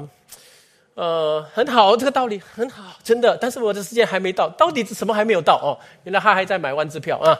[0.95, 3.37] 呃，很好，这个道理很好，真的。
[3.37, 5.77] 但是我的时间还没到，到底是什么还没有到哦？
[6.03, 7.39] 原来他还在买万支票啊，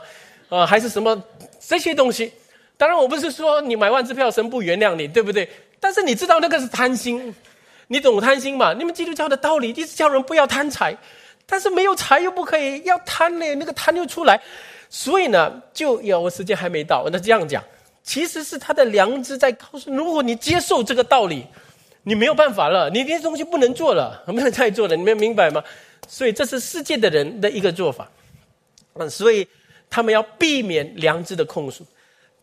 [0.50, 1.24] 啊，还是什么
[1.66, 2.32] 这些东西？
[2.76, 5.50] 当然，我不是说你买万支票神不原谅你，对不对？
[5.80, 7.34] 但是你知道那个是贪心，
[7.88, 8.74] 你懂贪心吗？
[8.74, 10.98] 你们基督教的道理一直叫人不要贪财，
[11.46, 14.42] 但是没有财又不可以要贪呢，那个贪又出来，
[14.90, 17.64] 所以呢，就有我时间还没到，那这样讲。
[18.04, 21.46] 其实是他的良知在告诉：如果你接受这个道理，
[22.04, 24.96] 你没有办法了，你这些东西不能做了，不能再做了。
[24.96, 25.64] 你们明白吗？
[26.08, 28.12] 所以这是世界的人的一个做法。
[28.96, 29.48] 嗯，所以
[29.90, 31.86] 他们要避免良知的控诉。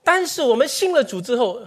[0.03, 1.61] 但是我们信了主之后，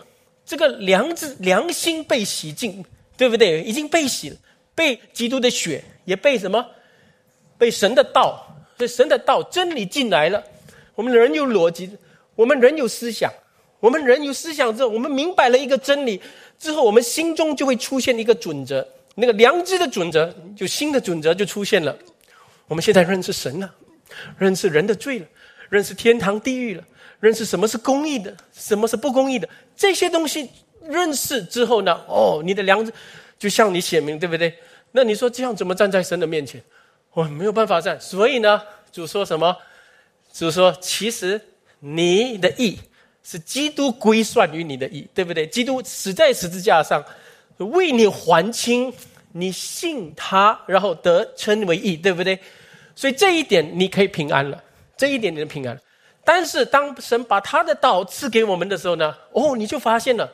[0.43, 2.83] 这个良知、良心被洗净，
[3.15, 3.61] 对不对？
[3.61, 4.35] 已经被洗了，
[4.73, 6.65] 被基督的血，也被什么？
[7.59, 8.43] 被神的道，
[8.75, 10.43] 被神的道真理进来了。
[10.95, 11.95] 我们人有逻辑，
[12.35, 13.31] 我们人有思想。
[13.83, 16.21] 我们人有思想之后，我们明白了一个真理
[16.57, 21.93] 之后，我们心中就会出现一个准则，那个良知的准则，就新的准则就出现了。
[22.69, 23.69] 我们现在认识神了，
[24.37, 25.25] 认识人的罪了，
[25.67, 26.83] 认识天堂地狱了，
[27.19, 29.49] 认识什么是公义的，什么是不公义的。
[29.75, 30.49] 这些东西
[30.87, 32.93] 认识之后呢，哦，你的良知
[33.37, 34.55] 就向你显明，对不对？
[34.93, 36.63] 那你说这样怎么站在神的面前？
[37.11, 37.99] 我没有办法站。
[37.99, 38.61] 所以呢，
[38.93, 39.57] 主说什么？
[40.31, 41.41] 主说，其实
[41.81, 42.79] 你的意。
[43.23, 45.47] 是基督归算于你的义，对不对？
[45.47, 47.03] 基督死在十字架上，
[47.57, 48.93] 为你还清，
[49.31, 52.37] 你信他，然后得称为义，对不对？
[52.95, 54.61] 所以这一点你可以平安了，
[54.97, 55.79] 这一点你能平安。
[56.25, 59.15] 但是当神把他的道赐给我们的时候呢？
[59.31, 60.29] 哦，你就发现了，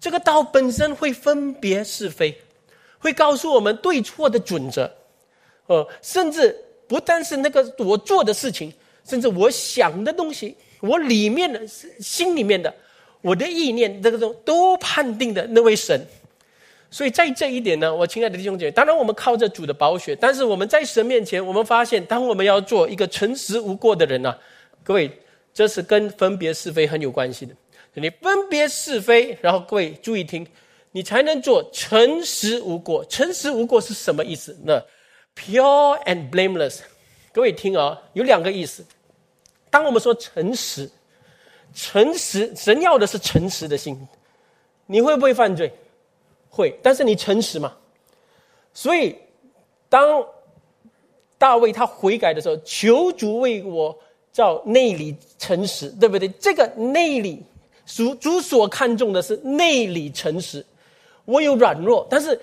[0.00, 2.36] 这个道本身会分别是非，
[2.98, 4.90] 会告诉我们对错的准则，
[5.66, 8.72] 呃，甚至不但是那个我做的事情，
[9.04, 10.56] 甚至我想的东西。
[10.82, 12.74] 我里面的心里面的，
[13.20, 16.04] 我的意念，这个都都判定的那位神，
[16.90, 24.36] 所以在这一点呢，我亲爱的弟兄姐妹，当然我们靠着主的宝血，但是我们在神面前，我们发现，当我们要做一个诚实无过的人呢，
[24.82, 25.08] 各位，
[25.54, 27.54] 这是跟分别是非很有关系的。
[27.94, 30.44] 你分别是非，然后各位注意听，
[30.90, 33.04] 你才能做诚实无过。
[33.04, 34.58] 诚实无过是什么意思？
[34.64, 34.82] 那
[35.36, 36.80] pure and blameless，
[37.32, 38.84] 各位听啊，有两个意思。
[39.72, 40.90] 当我们说诚实，
[41.74, 43.98] 诚实，神要的是诚实的心。
[44.84, 45.72] 你会不会犯罪？
[46.50, 47.72] 会，但是你诚实嘛？
[48.74, 49.16] 所以，
[49.88, 50.22] 当
[51.38, 53.98] 大卫他悔改的时候，求主为我
[54.30, 56.28] 造内里诚实，对不对？
[56.38, 57.42] 这个内里，
[57.86, 60.62] 主主所看重的是内里诚实。
[61.24, 62.38] 我有软弱，但是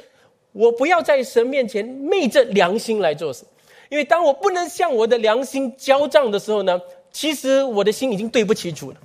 [0.52, 3.44] 我不要在神面前昧着良心来做事，
[3.90, 6.82] 因为当我不能向我的良心交账的时候呢？
[7.20, 8.98] 其实我的心已经对不起主了，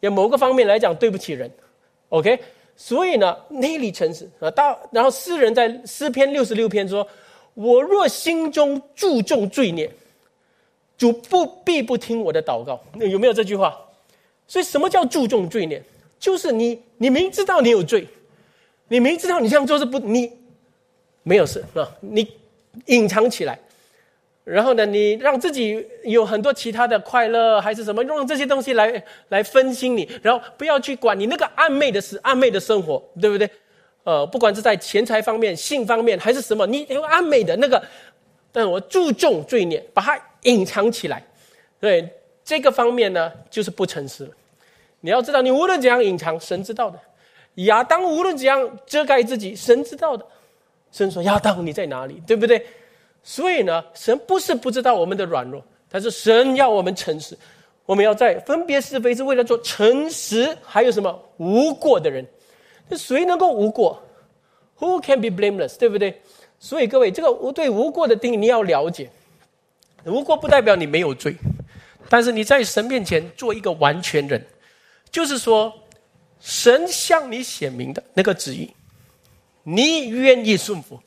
[0.00, 1.48] 也某个方面来讲对不起人
[2.08, 2.36] ，OK？
[2.76, 7.06] 所以呢，内里诚实啊，到然后诗人在诗篇六十六篇说
[7.54, 9.88] ：“我若心中注重罪孽，
[10.98, 13.78] 主不必不听我的祷告。”有没有这句话？
[14.48, 15.80] 所以什么叫注重罪孽？
[16.18, 18.08] 就是你你明知道你有罪，
[18.88, 20.32] 你明知道你这样做是不你
[21.22, 22.28] 没有事啊，你
[22.86, 23.56] 隐藏起来。
[24.46, 33.50] 然后呢，你让自己有很多其他的快乐，还是什么，用这些东西来来分心你，然后不要去管你那个暧昧的事、暧昧的生活，对不对？
[34.04, 37.82] 呃，不管是在钱财方面、性方面还是什么，你有暧昧的那个，
[38.52, 41.20] 但我注重罪孽，把它隐藏起来。
[41.80, 42.08] 对
[42.44, 44.30] 这个方面呢，就是不诚实。
[45.00, 46.96] 你要知道，你无论怎样隐藏，神知道的；
[47.64, 50.24] 亚当无论怎样遮盖自己，神知道的。
[50.92, 52.22] 神说：“亚当，你在哪里？
[52.24, 52.64] 对不对？”
[53.28, 57.36] 所以呢，神不是不知道我们的软弱，但是神要我们诚实。
[57.84, 60.56] 我们要在分别是非，是为了做诚实。
[60.62, 62.24] 还有什么无过的人？
[62.88, 64.00] 那谁能够无过
[64.78, 65.76] ？Who can be blameless？
[65.76, 66.22] 对不对？
[66.60, 69.10] 所以各位，这个无对无过的定义你要了解。
[70.04, 71.36] 无过不代表你没有罪，
[72.08, 74.40] 但是你在神面前做一个完全人，
[75.10, 75.72] 就是说，
[76.38, 78.70] 神向你显明的那个旨意，
[79.64, 81.00] 你愿意顺服，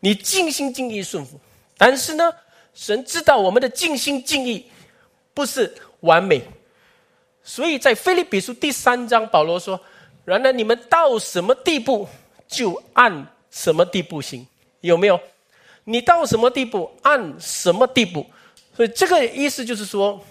[0.00, 1.40] 你尽心尽意顺服。
[1.76, 2.32] 但是呢，
[2.74, 4.70] 神知道我们的尽心尽意
[5.34, 5.74] 不是。
[6.00, 6.40] 完美，
[7.42, 9.80] 所以在菲利比书第三章，保罗说
[10.24, 12.06] ：“然而你们到什么地步，
[12.46, 14.46] 就按什么地步行。”
[14.82, 15.18] 有没有？
[15.84, 18.24] 你到什么地步，按什么地步？
[18.76, 20.22] 所以这个意思就是说，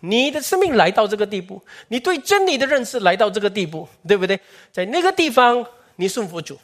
[0.00, 4.38] 你的生命来到这个地步，你对真理的认识来到这个地步，对不对？
[4.72, 5.64] 在那个地方，
[5.96, 6.58] 你顺服主，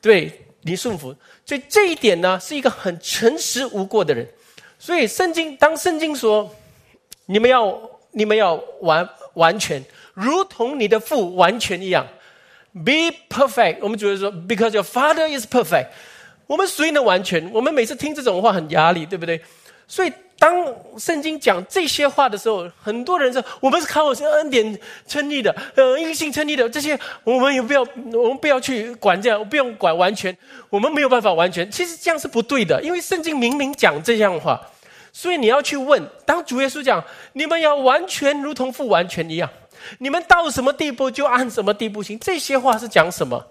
[0.00, 1.14] 对你顺服。
[1.44, 4.26] 所以这一点呢，是一个很诚实无过的人。
[4.78, 6.50] 所以圣经，当圣经说。
[7.26, 9.80] 你们要，你们要完完全，
[10.14, 12.04] 如同你的父完全一样
[12.72, 13.76] ，be perfect。
[13.82, 15.86] 我们主要说，because your father is perfect。
[16.48, 17.48] 我们谁能完全？
[17.52, 19.40] 我们每次听这种话很压力，对不对？
[19.86, 27.82] 所以当圣经讲这些话的时候，很多人说我们是靠恩典称义的，呃，因信称义的这些，我们也不要，
[28.14, 30.34] 我们不要去管这样，不用管完全，
[30.70, 31.70] 我们没有办法完全。
[31.70, 34.58] 其实这样是不对的，因为圣经明明讲这样的话。
[35.12, 39.50] 所以你要去问，当主耶稣讲你们要完全如同父完全一样，
[39.98, 42.18] 你们到什么地步就按什么地步行。
[42.18, 43.44] 这些话是讲什么？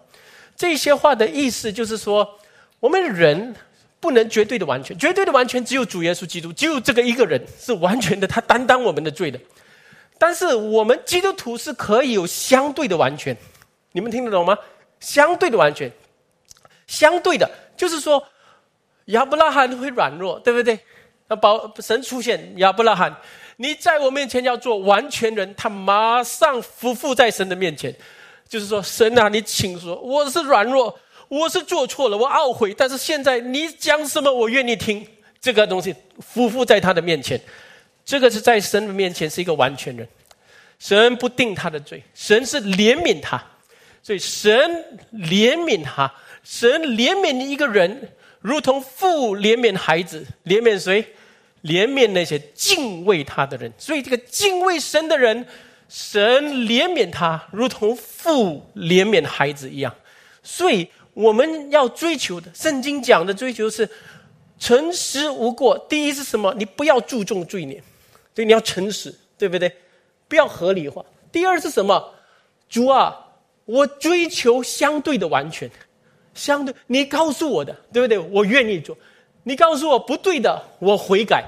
[0.56, 2.28] 这些话的意思就是说，
[2.80, 3.56] 我们人
[3.99, 9.39] 不能绝对的完全，绝对的完全只有主耶稣基督，只有这个一个人是完全的，他担当我们的罪的。
[10.17, 13.35] 但是我们基督徒是可以有相对的完全，
[13.91, 14.57] 你们听得懂吗？
[14.99, 15.89] 相对的完全，
[16.88, 18.21] 相对的，就是说
[19.05, 20.77] 亚伯拉罕会软弱，对不对？
[21.27, 23.15] 那宝神出现亚伯拉罕，
[23.57, 27.95] 你在我面前要做完全人，他马上伏伏在神的面前，
[28.47, 35.07] 就是说神啊，你请说，我是软弱，我是做错了，我懊悔，但是现在你讲什么，我愿意听
[35.39, 37.39] 这个东西，夫妇在他的面前，
[38.03, 40.07] 这个是在神的面前是一个完全人，
[40.79, 43.41] 神不定他的罪，神是怜悯他，
[44.01, 44.57] 所以神
[45.13, 46.11] 怜悯他，
[46.43, 48.09] 神怜悯一个人，
[48.41, 51.05] 如同父怜悯孩子，怜悯谁？
[51.61, 55.45] 怜悯那些敬畏他的人，所以这个敬畏神的人，
[55.89, 59.93] 神怜悯他，如同父怜悯孩子一样。
[60.41, 63.89] 所以我们要追求的，圣经讲的追求是
[64.58, 65.78] 诚实无过。
[65.89, 66.54] 第一是什么？
[66.58, 67.84] 你不要注重罪孽，
[68.34, 69.72] 对，你要诚实，对不对？
[70.28, 71.04] 不要合理化。
[71.32, 72.13] 第二是什么？
[72.69, 73.15] 主啊，
[73.65, 75.69] 我追求相对的完全，
[76.34, 78.17] 相对你告诉我的，对不对？
[78.17, 78.98] 我愿意做。
[79.43, 81.43] 你告诉我不对的，我悔改。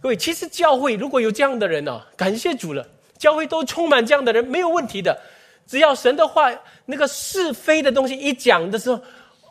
[0.00, 2.86] 各位，其实教会如果有这样的人呢，感谢主了。
[3.18, 5.16] 教会都充满这样的人，没有问题的。
[5.72, 6.52] 只要神的话，
[6.84, 9.00] 那个是非的东西一讲的时候，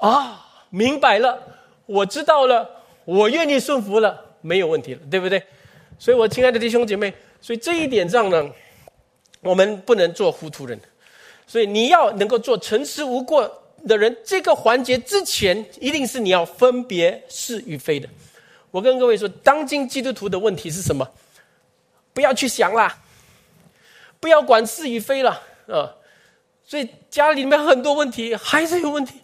[0.08, 1.42] 啊，明白了，
[1.88, 2.70] 我知道了，
[3.06, 5.42] 我愿意顺服了，没有问题了，对不对？
[5.98, 8.48] 所以，我亲爱的弟兄姐妹，所以这一点上呢，
[9.40, 10.80] 我们不能做糊涂人。
[11.48, 13.52] 所以，你要能够做诚实无过。
[13.88, 18.08] 的人，这个环节之前一定是你要分别是与非的。
[18.70, 21.10] 我跟各位说，当今基督徒的问题是什么？
[22.14, 22.96] 不要去想啦，
[24.20, 25.32] 不要管是与非了
[25.68, 25.98] 啊！
[26.72, 29.20] 所以家里面很多问题，孩子有问题，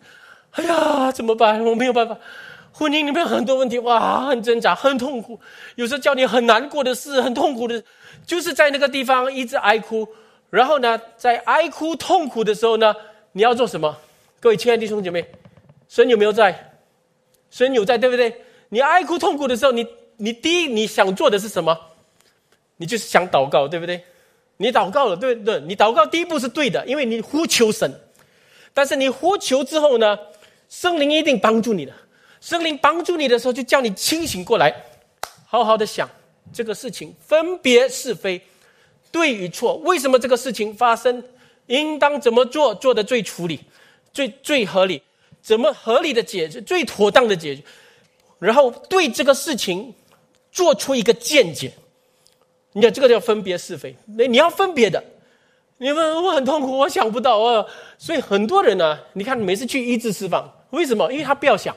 [0.52, 1.64] 哎呀，怎么办？
[1.64, 2.18] 我没有办法。
[2.74, 5.40] 婚姻里面很多问题，哇，很挣扎，很痛苦。
[5.76, 7.82] 有时候叫你很难过的事，很痛苦的，
[8.26, 10.06] 就是在那个地方一直哀哭。
[10.50, 12.94] 然后呢，在哀哭痛苦的时候呢，
[13.32, 13.96] 你要做什么？
[14.42, 15.26] 各位亲爱的弟兄姐妹，
[15.88, 16.74] 神有没有在？
[17.50, 18.42] 神有在，对不对？
[18.68, 21.80] 你哀哭痛苦的时候，你你第一你想做的是什么？
[22.76, 24.04] 你就是想祷告，对不对？
[24.58, 25.60] 你祷告了，对不对？
[25.62, 27.92] 你祷告第一步是对的，因为你呼求神。
[28.74, 30.18] 但是你呼求之后呢，
[30.70, 31.94] 圣灵一定帮助你的。
[32.42, 34.74] 圣灵帮助你的时候，就叫你清醒过来，
[35.46, 36.10] 好好的想
[36.54, 38.42] 这个事情，分别是非，
[39.12, 39.76] 对与错。
[39.78, 41.24] 为什么这个事情发生？
[41.68, 42.74] 应当怎么做？
[42.76, 43.60] 做的最处理。
[44.14, 45.00] 最最合理，
[45.44, 46.60] 怎么合理的解决？
[46.62, 47.62] 最妥当的解决，
[48.40, 49.94] 然后对这个事情
[50.52, 51.72] 做出一个见解。
[52.78, 53.96] 你看，这个叫分别是非。
[54.06, 55.04] 那你要分别的，
[55.80, 57.66] 你们我很痛苦，我想不到啊。
[57.98, 61.12] 所以很多人呢，你看每次去医治释放，为什么？
[61.12, 61.76] 因为他不要想，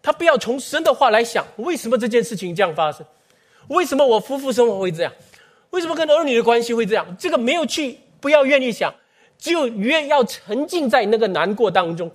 [0.00, 3.04] 他不要从神的话来想，为什么这件事情这样发生？
[3.66, 5.12] 为什么我夫妇生活会这样？
[5.70, 7.04] 为什么跟儿女的关系会这样？
[7.18, 8.94] 这个没有去，不要愿意想，
[9.36, 12.08] 只有越要沉浸在那个难过当中。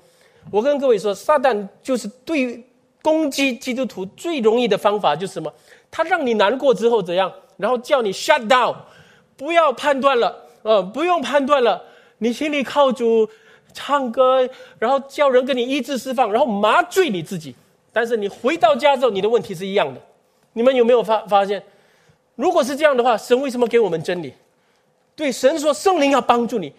[0.49, 2.63] 我跟各位说，撒旦就是对
[3.01, 5.53] 攻击基督徒最容易的方法，就是什么？
[5.91, 7.29] 他让你难过之后怎样？
[7.59, 8.73] 然后叫你 shut down，
[9.35, 10.33] 不要判断了，
[10.63, 11.83] 呃，不用判断了，
[12.19, 13.29] 你心里靠主，
[13.73, 14.49] 唱歌，
[14.79, 17.53] 然后叫人跟你医治释放，然后麻醉你自己。
[17.91, 19.99] 但是你回到家之后，你的问题是一样的。
[20.53, 21.61] 你们有没有发发现？
[22.35, 24.33] 如果是这样的话，神为什么给我们真理？
[25.15, 26.71] 对，神说圣灵要帮助你，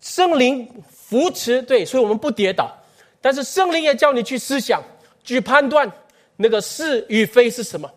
[0.00, 2.76] 圣灵扶持，对，所以我们不跌倒。
[3.20, 4.82] 但是圣灵也叫你去思想，
[5.22, 5.90] 去判断
[6.36, 7.88] 那个是与非是什么。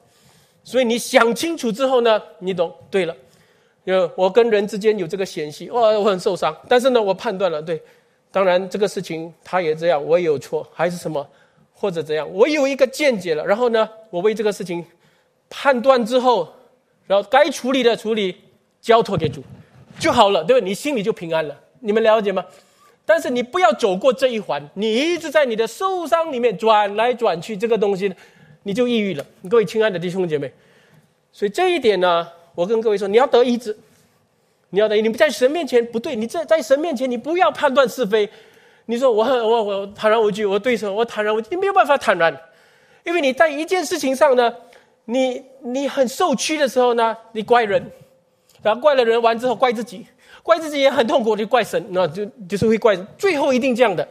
[0.67, 2.69] 所以你想清楚之后呢，你懂？
[2.91, 3.15] 对了，
[3.85, 6.53] 因为我跟人之间有这个嫌隙，哇，我很受伤。
[6.67, 7.81] 但是呢，我判断了，对，
[8.33, 11.25] 当然这个事情他也这样，我也有错，还是什么，
[11.73, 13.45] 或者怎样，我有一个见解了。
[13.45, 14.85] 然后呢，我为这个事情
[15.49, 16.53] 判断之后，
[17.05, 18.35] 然后该处理的处理，
[18.81, 19.41] 交托给主
[19.97, 20.67] 就好了，对吧？
[20.67, 21.57] 你心里就平安了。
[21.79, 22.43] 你们了解吗？
[23.05, 28.13] 但是你不要走过这一环，你一直在你的受伤里面转来转去，这个东西。
[28.67, 30.51] 你就抑郁了，各位亲爱的弟兄姐妹，
[31.31, 33.73] 所以这一点呢，我跟各位说，你要得医治，
[34.71, 38.29] 你要得，你不在神面前不对，你在在神面前，你不要判断是非。
[38.87, 42.37] 你说我很我我坦然无惧，我对神我坦然无惧，你没有办法坦然，
[43.05, 44.53] 因为你在一件事情上呢，
[45.05, 47.89] 你你很受屈的时候呢，你怪人，
[48.61, 50.05] 然后怪了人完之后怪自己，
[50.43, 54.05] 怪自己也很痛苦，就怪神，那就就是会怪，最后一定这样的。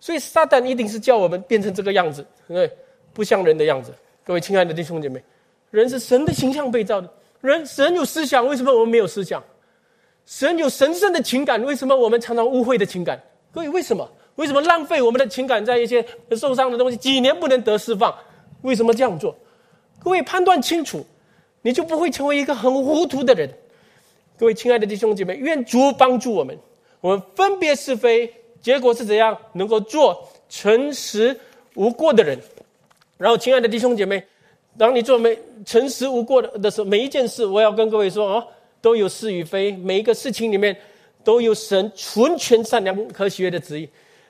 [0.00, 2.70] 所以撒旦一定是叫我们变成这个样子，对？
[3.12, 3.92] 不像人的样子，
[4.24, 5.22] 各位亲爱的弟兄姐妹，
[5.70, 7.08] 人是神的形象被造的。
[7.40, 9.42] 人神有思想，为什么我们没有思想？
[10.24, 13.20] 神有神圣的情感，为什么我们常常误会的情感？
[13.52, 14.08] 各位为什么？
[14.36, 16.96] 为什么浪费我们的情感在一些受伤的东西？
[16.96, 18.14] 几年不能得释放？
[18.62, 19.36] 为什么这样做？
[19.98, 21.04] 各位判断清楚，
[21.60, 23.52] 你就不会成为一个很糊涂的人。
[24.38, 26.56] 各位亲爱的弟兄姐妹，愿主帮助我们，
[27.00, 29.36] 我们分别是非，结果是怎样？
[29.52, 31.38] 能够做诚实
[31.74, 32.40] 无过的人。
[33.22, 34.20] 然后，亲爱的弟兄姐妹，
[34.76, 38.44] 当你做没诚实无过的的时候，每一件事，我要跟各位说哦，
[38.80, 40.76] 都有是与非，每一个事情里面
[41.22, 43.88] 都有神纯全善良和喜悦的旨意。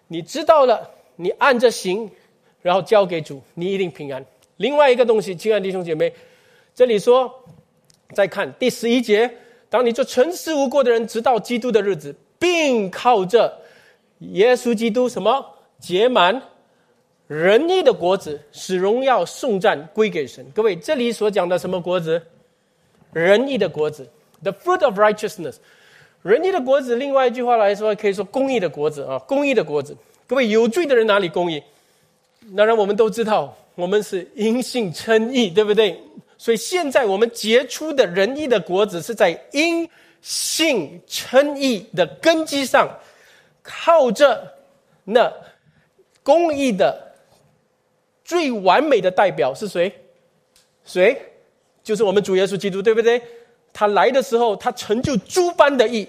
[0.09, 2.11] 你知道了，你按着行，
[2.61, 4.23] 然后交给主，你一定平安。
[4.59, 6.13] 另外一个东西，亲爱的弟兄姐妹，
[6.75, 7.33] 这里说，
[8.13, 9.39] 再看第十一节，
[9.71, 13.59] 当你做诚实无过的人，直到基督的日子，并靠着
[14.19, 15.47] 耶稣基督什么
[15.81, 16.43] 结满。
[17.33, 20.45] 仁义的果子使荣耀颂赞归给神。
[20.55, 22.21] 各位，这里所讲的什么果子？
[23.11, 24.07] 仁义的果子
[24.43, 25.55] ，the fruit of righteousness。
[26.21, 29.97] 仁义的果子，另外一句话来说，可以说公义的果子啊，公义的果子。
[30.27, 31.63] 各位，有罪的人哪里公义？
[32.55, 35.99] 当然，我们都知道，我们是因信称义，对不对？
[36.37, 39.89] 所以现在我们结出的仁义的果子，是在因
[40.21, 42.91] 信称义的根基上，
[43.63, 44.53] 靠着
[45.05, 45.33] 那
[46.23, 47.11] 公义的。
[48.33, 49.93] 最完美的代表是谁？
[50.87, 51.21] 谁？
[51.85, 53.21] 就是我们主耶稣基督，对不对？
[53.75, 56.09] 他来的时候，他成就诸般的义，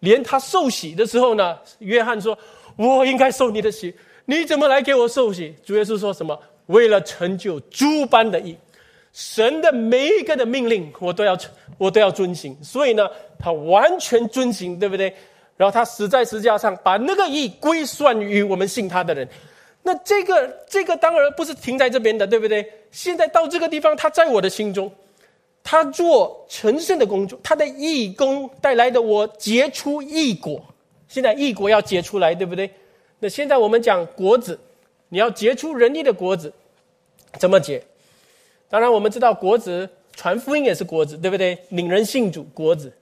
[0.00, 2.38] 连他受洗的时候呢，约翰说
[2.76, 3.94] ：“我应该受你的洗，
[4.26, 6.38] 你怎么来给我受洗？”主耶稣说什么？
[6.66, 8.54] 为了成就诸般的义，
[9.14, 11.34] 神的每一个的命令，我都要
[11.78, 12.54] 我都要遵行。
[12.62, 15.14] 所以呢，他完全遵行，对不对？
[15.56, 19.26] 然后他死在石架上，把那个义归算于我们信他的人。
[19.82, 22.70] 那这个这个当然不是停在这边的，对不对？
[22.90, 24.92] 现在到这个地方，他在我的心中，
[25.62, 30.62] 他做成圣的工作，他的义工带来的我结出义果。
[31.08, 32.70] 现在义果要结出来，对不对？
[33.20, 34.58] 那现在我们讲果子，
[35.08, 36.52] 你要结出仁义的果子，
[37.38, 37.82] 怎么结？
[38.68, 41.58] 当然我们知道果子传福音也是果子，对不对？
[41.70, 42.92] 领人信主果子，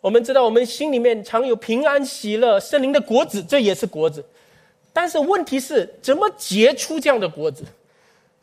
[0.00, 4.24] 我们知道我们心里面常有平安喜乐圣灵的果子，这也是果子。
[4.92, 7.64] 但是问题是怎么结出这样的果子？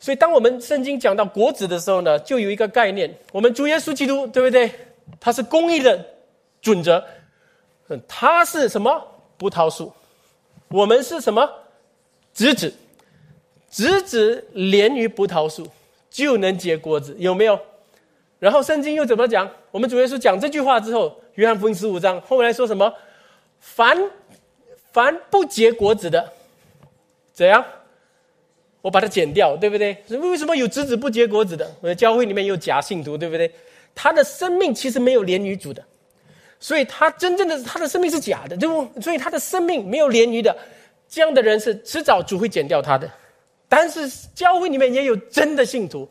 [0.00, 4.70] 所以当我们圣经讲到果子的时候呢，就有一个概念：我们主耶稣基督，对不对？
[5.18, 6.04] 他是公义的
[6.62, 7.04] 准则，
[8.06, 9.04] 他是什么
[9.36, 9.92] 葡萄树？
[10.68, 11.50] 我们是什么
[12.32, 12.72] 枝子？
[13.70, 15.66] 枝子连于葡萄树
[16.08, 17.58] 就能结果子，有没有？
[18.38, 19.50] 然后圣经又怎么讲？
[19.70, 22.94] 我们主耶稣讲这句话之后，约翰福音十五章后来说什么？
[23.58, 23.98] 凡
[24.92, 26.32] 凡不结果子的。
[27.38, 27.64] 怎样？
[28.82, 29.96] 我把它剪掉，对不对？
[30.08, 31.72] 为什么有枝子不结果子的？
[31.80, 33.48] 我的教会里面有假信徒，对不对？
[33.94, 35.80] 他的生命其实没有连于主的，
[36.58, 39.00] 所以他真正的他的生命是假的，对不？
[39.00, 40.56] 所以他的生命没有连于的，
[41.08, 43.08] 这样的人是迟早主会剪掉他的。
[43.68, 46.08] 但是教会里面也有真的信徒，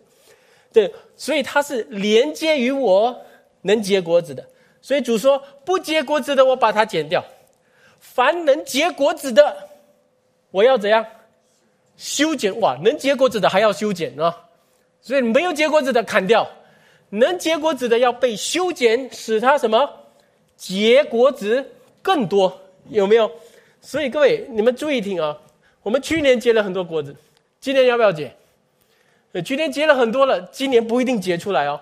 [0.71, 3.21] 对，所以他是连接于我
[3.63, 4.41] 能结果子的。
[4.81, 7.21] 所以主说不结果子的，我把它剪掉；
[7.99, 9.69] 凡能结果子的，
[10.51, 11.05] 我要怎样
[11.97, 12.57] 修剪？
[12.61, 14.33] 哇，能结果子的还要修剪啊！
[15.01, 16.47] 所以没有结果子的砍掉，
[17.09, 19.89] 能结果子的要被修剪，使它什么
[20.55, 21.71] 结果子
[22.01, 22.61] 更多？
[22.89, 23.29] 有没有？
[23.81, 25.37] 所以各位你们注意听啊，
[25.83, 27.15] 我们去年结了很多果子。
[27.59, 28.31] 今年要不要结？
[29.33, 31.81] 呃，去年结了很多了，今年不一定结出来哦。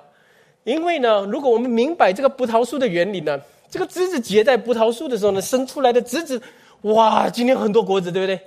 [0.63, 3.39] 因为呢，如果我们明白这个葡萄树的原理呢，
[3.69, 6.41] 这个枝子结在葡萄树的时候呢，生出来的枝子，
[6.81, 8.39] 哇，今年很多果子，对不对？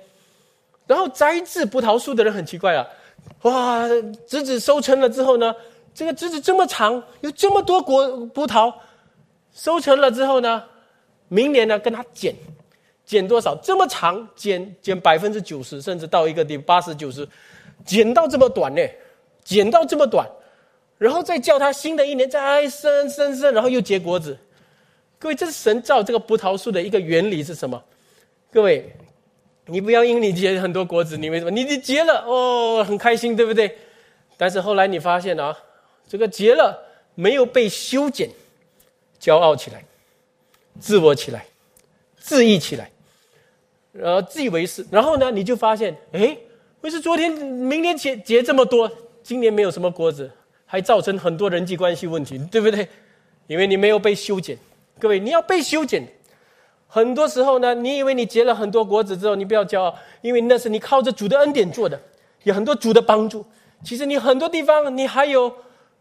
[0.89, 2.83] 然后摘制葡萄树的人很奇怪啊，
[3.43, 3.87] 哇，
[4.25, 5.53] 枝子收成了之后呢，
[5.93, 8.73] 这个枝子这么长，有这么多果葡萄，
[9.53, 10.63] 收成了之后呢，
[11.27, 12.33] 明年呢跟他剪。
[13.05, 13.55] 减多少？
[13.61, 17.27] 这么长，减减百分之九十，甚至到一个地八十九十，
[17.85, 18.81] 减到这么短呢？
[19.43, 20.27] 减到这么短，
[20.97, 24.35] 然后再叫它新的一年再生生生，然后又结果子。
[25.19, 27.79] 各位，这是神造这个葡萄树的一个原理是什么？
[28.51, 28.91] 各位，
[29.69, 31.51] 你不要因为你结很多果子，你为什么？
[31.51, 33.77] 你你结了哦，很开心，对不对？
[34.35, 35.57] 但是后来你发现啊，
[36.07, 36.77] 这个结了
[37.15, 38.29] 没有被修剪，
[39.21, 39.83] 骄傲起来，
[40.79, 41.45] 自我起来，
[42.17, 42.89] 自义起来。
[43.93, 46.37] 呃，自以为是，然后呢，你就发现，哎，
[46.81, 48.89] 为什么昨天、明年结结这么多，
[49.23, 50.31] 今年没有什么果子，
[50.65, 52.87] 还造成很多人际关系问题，对不对？
[53.47, 54.57] 因为你没有被修剪。
[54.99, 56.07] 各位，你要被修剪。
[56.91, 62.01] 很多时候呢，你以为你结了很多果子之后，你不要骄傲，因为那是你靠着主的恩典做的，
[62.43, 63.45] 有很多主的帮助。
[63.83, 65.53] 其实你很多地方，你还有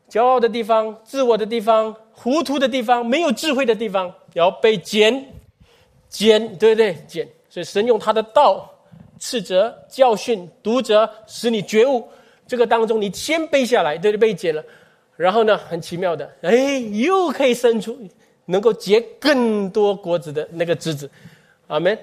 [0.09, 5.27] 骄傲的地方、自我的地方、糊涂的地方、没有智慧的地方，要被剪，
[6.09, 6.97] 剪，对不对？
[7.07, 7.29] 剪。
[7.51, 8.69] 所以神用他的道
[9.19, 12.09] 斥责、教训、读者，使你觉悟。
[12.47, 14.65] 这个当中，你先背下来，对不对，被剪了。
[15.17, 17.99] 然后呢，很奇妙的，哎，又可以生出
[18.49, 21.11] 能够结更多果子的那个枝子。
[21.69, 21.97] 阿门。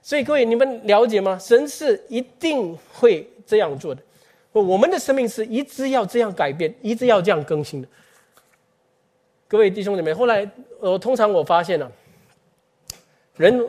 [0.00, 1.38] 所以各位，你们了解吗？
[1.38, 4.00] 神是一定会这样做的。
[4.52, 7.88] 我们的生命是一直要这样改变，一直要这样更新的。
[9.48, 10.48] 各位弟兄姊妹，后来
[10.80, 11.90] 我，通常我发现了
[13.36, 13.68] 人。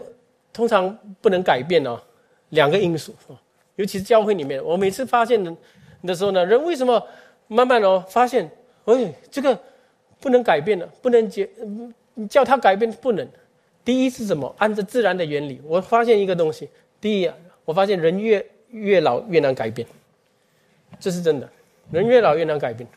[0.54, 2.02] 通常不能改变哦，
[2.50, 3.38] 两个因素啊，
[3.76, 5.40] 尤其是教会里面，我每次发现
[6.02, 7.00] 的时候呢，人为什么
[7.46, 8.50] 慢慢哦发现，
[8.86, 9.56] 哎，这个
[10.20, 11.48] 不能改变了，不能解，
[12.20, 13.28] 你叫他改变不能。
[13.86, 14.54] 第一是什么？
[14.58, 16.68] 按照自然的原理，我发现一个东西，
[17.00, 17.32] 第一，
[17.64, 19.88] 我发现人越越老越难改变，
[21.00, 21.48] 这是真的，
[21.92, 22.90] 人越老越难改变。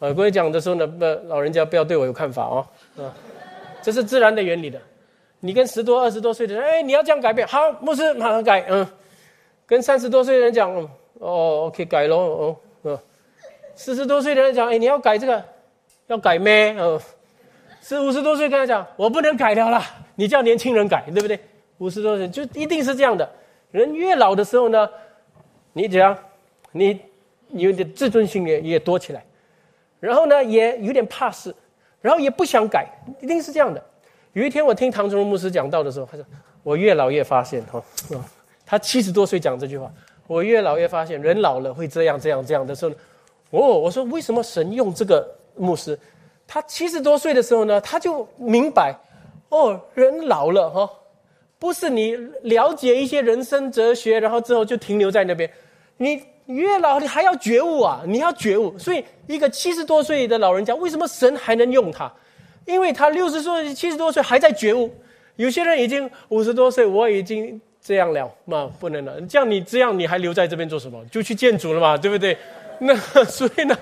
[0.00, 2.66] 啊，各位讲的时候呢，不，老人家不要对我有看法哦，
[2.98, 3.14] 啊，
[3.80, 4.78] 这是自然的原理的。
[5.40, 8.86] 你跟十多、二十多岁的人，哎，你要这样改变，好，牧师马上改，嗯。
[9.66, 10.70] 跟三十多岁的人讲，
[11.20, 12.98] 哦，OK，改喽，哦，嗯。
[13.74, 15.42] 四十多岁的人讲，哎，你要改这个，
[16.08, 16.76] 要改咩？
[16.78, 17.00] 嗯。
[17.86, 19.78] 是五十多岁跟他讲，我不能改掉了，
[20.14, 21.38] 你叫年轻人改，对不对？
[21.76, 23.30] 五十多岁就一定是这样的。
[23.72, 24.88] 人越老的时候呢，
[25.74, 26.16] 你怎样？
[26.72, 26.98] 你
[27.50, 29.22] 有点自尊心也也多起来，
[30.00, 31.54] 然后呢，也有点怕事，
[32.00, 32.88] 然后也不想改，
[33.20, 33.84] 一定是这样的。
[34.32, 36.24] 有一天，我听唐崇荣牧师讲道的时候，他说
[36.64, 37.84] ：“我越老越发现，哈，
[38.64, 39.92] 他七十多岁讲这句话，
[40.26, 42.92] 我越老越发现，人老了会这样这样这样的时候，
[43.50, 45.98] 哦，我说为什么神用这个牧师？
[46.46, 48.94] 他七十多岁的时候呢，他就明白，
[49.48, 50.90] 哦，人老了哈，
[51.58, 55.50] 不是你了解一些人生哲学，然后之后就停留在那边，
[55.96, 58.78] 你越老你还要觉悟啊，你要觉悟。
[58.78, 62.12] 所以，一个七十多岁的老人家，为什么神还能用他？”
[62.66, 64.90] 因为他六十岁、七十多岁还在觉悟，
[65.36, 69.20] 有些人已经五十多岁，我已经这样了嘛，不能了。
[69.28, 71.04] 这样你这样你还留在这边做什么？
[71.10, 72.36] 就去建筑了嘛，对不对？
[72.78, 73.78] 那 所以呢，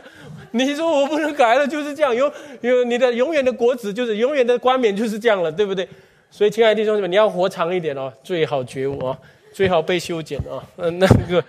[0.64, 2.14] 你说我不能改了，就是这样。
[2.14, 5.88] 有有你的永远的国子，就是永远的冠冕，就是这样了，对不对？
[6.30, 9.18] 所以，亲爱的弟兄姊妹，你要活长一点哦，最好觉悟啊，
[9.52, 11.44] 最好被修剪啊，嗯，那个，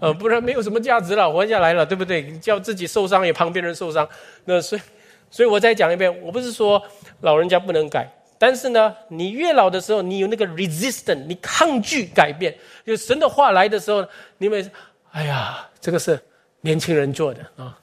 [0.00, 2.36] 呃，不然没有什么价值了，活下来了，对不对？
[2.38, 4.08] 叫自己受伤也旁边人受伤，
[4.44, 4.80] 那所以。
[5.28, 6.80] 所以我再讲一遍，我不是说
[7.22, 12.56] 老人家不能改，但是呢，你越老的时候，你有那个 resistance，你抗拒改变。
[12.86, 14.06] 就神的话来的时候，
[14.38, 14.70] 你们，
[15.10, 16.18] 哎呀，这个是
[16.60, 17.76] 年轻人做的啊。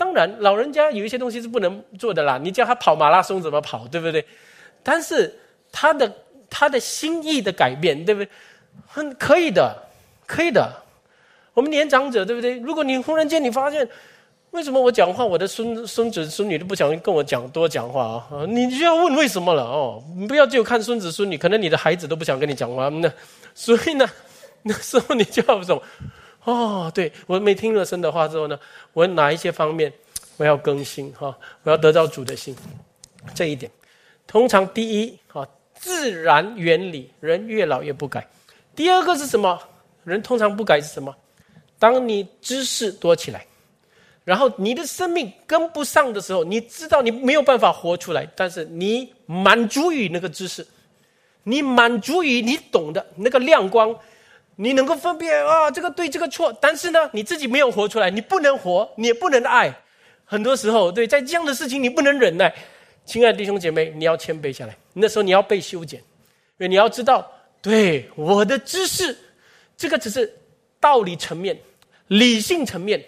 [0.00, 2.38] 当然，老人家有一些东西是不能做的啦。
[2.42, 4.24] 你叫他跑马拉松怎么跑，对不对？
[4.82, 5.38] 但是
[5.70, 6.10] 他的
[6.48, 8.30] 他的心意的改变，对不对？
[8.86, 9.76] 很可以的，
[10.26, 10.72] 可以的。
[11.52, 12.58] 我们年长者，对不对？
[12.60, 13.86] 如果你忽然间你发现。
[14.52, 18.44] 为什么我讲话，我的孙孙子孙女都不想跟我讲多讲话啊？
[18.48, 20.02] 你就要问为什么了哦？
[20.16, 23.08] 你不要只有看孙子孙女，可能你的孩子都不想跟你讲话那
[23.54, 24.04] 所以呢，
[24.62, 25.80] 那时候你就要什么
[26.44, 28.58] 哦，对我没听了神的话之后呢，
[28.92, 29.92] 我哪一些方面
[30.36, 31.36] 我要更新哈？
[31.62, 32.56] 我要得到主的心，
[33.34, 33.70] 这一点。
[34.26, 38.26] 通常第一哈，自然原理，人越老越不改。
[38.74, 39.60] 第二个是什么？
[40.04, 41.14] 人通常不改是什么？
[41.78, 43.44] 当你知识多起来。
[44.22, 50.64] 然后你的生命跟不上的时候，你知道你没有办法活出来，但是你满足于那个知识，
[51.42, 53.94] 你满足于你懂的那个亮光，
[54.62, 59.74] 你能够分辨啊这个对这个错，但是呢你自己没有活出来，你不能活，你也不能爱。
[60.26, 62.54] 很多时候，对在这样的事情你不能忍耐，
[63.06, 64.76] 亲爱的弟兄姐妹，你要谦卑下来。
[64.92, 67.26] 那时候你要被修剪，因为你要知道，
[67.62, 69.16] 对我的知识，
[69.78, 70.30] 这个只是
[70.78, 71.58] 道理层面、
[72.08, 73.02] 理性层面。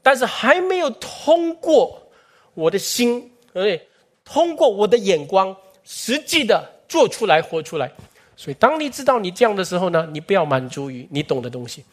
[0.00, 2.08] 但是还没有通过
[2.54, 3.88] 我的心，对，
[4.24, 7.90] 通过我的眼光，实际的做出来、活出来。
[8.36, 11.84] 所以，当你知道你这样的时候呢，你不要满足于你懂的东西。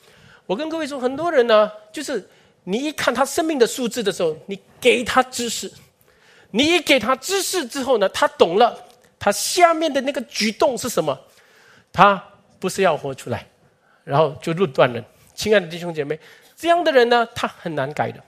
[0.45, 2.27] 我跟各位说，很多人呢，就是
[2.63, 5.71] 你一看他生命的数字的时候，你给他知识，
[6.51, 8.77] 你给他知识之后呢，他懂了，
[9.19, 11.17] 他下面的那个举动是什么？
[11.93, 12.21] 他
[12.59, 13.45] 不是要活出来，
[14.03, 15.03] 然后就论断人。
[15.33, 16.19] 亲爱的弟兄姐妹。
[16.55, 18.23] 这样的人呢，他很难改的，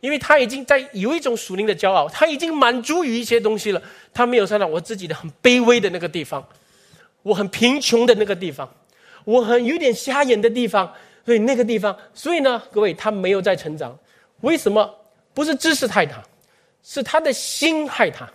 [0.00, 3.80] 因为他已经在有一种属灵的骄傲，他已经满足于一些东西了，
[4.12, 6.46] 他没有上到我自己的很卑微的那个地方，
[7.22, 8.68] 我很贫穷的那个地方，
[9.24, 10.92] 我很有点瞎眼的地方，
[11.24, 13.98] 所以那个地方，所以呢，各位他没有在成长，
[14.40, 14.94] 为什么？
[15.32, 16.22] 不是知识害他，
[16.82, 18.28] 是他的心害他，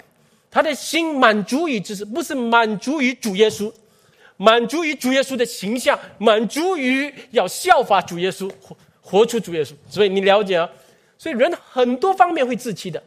[0.50, 3.72] 他的心满足于知识，不是满足于主耶稣，
[4.38, 8.52] 满足于主耶稣的形象，满足于要效法主耶稣。
[9.08, 10.68] 活出主耶稣，所以你了解啊？
[11.16, 13.04] 所以人很多方面会自欺的，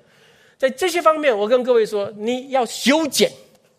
[0.56, 3.28] 在这些方面，我跟各位说，你要修剪。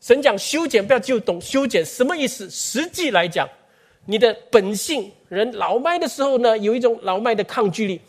[0.01, 2.49] 神讲修剪，不要就懂修剪什么意思。
[2.49, 3.47] 实际来讲，
[4.05, 7.99] 你的本性，人老迈的时候呢，有一种老迈的抗拒力；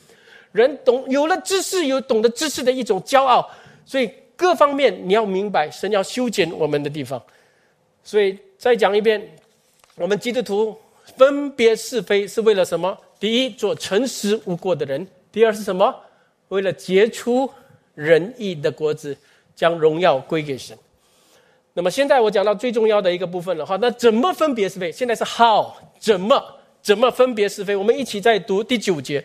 [0.53, 3.49] 人懂有了知识，有懂得知识的一种骄傲。
[3.85, 7.21] 所以各方面你要明白，神要修剪我们的地方。
[8.05, 9.21] 所以再讲一遍，
[9.97, 10.77] 我们基督徒
[11.17, 12.97] 分别是非是为了什么？
[13.19, 15.95] 第一，做诚实无过的人；第二是什么？
[16.49, 17.51] 为了结出
[17.95, 19.17] 仁义的果子，
[19.57, 20.77] 将荣耀归给神。
[21.73, 24.91] 那么现在我讲到最重要的一个部分了，哈，那怎么分别是非？
[24.91, 26.43] 现在是 how，怎么
[26.83, 27.77] 怎么分别是非？
[27.77, 29.25] 我们一起再读第九节。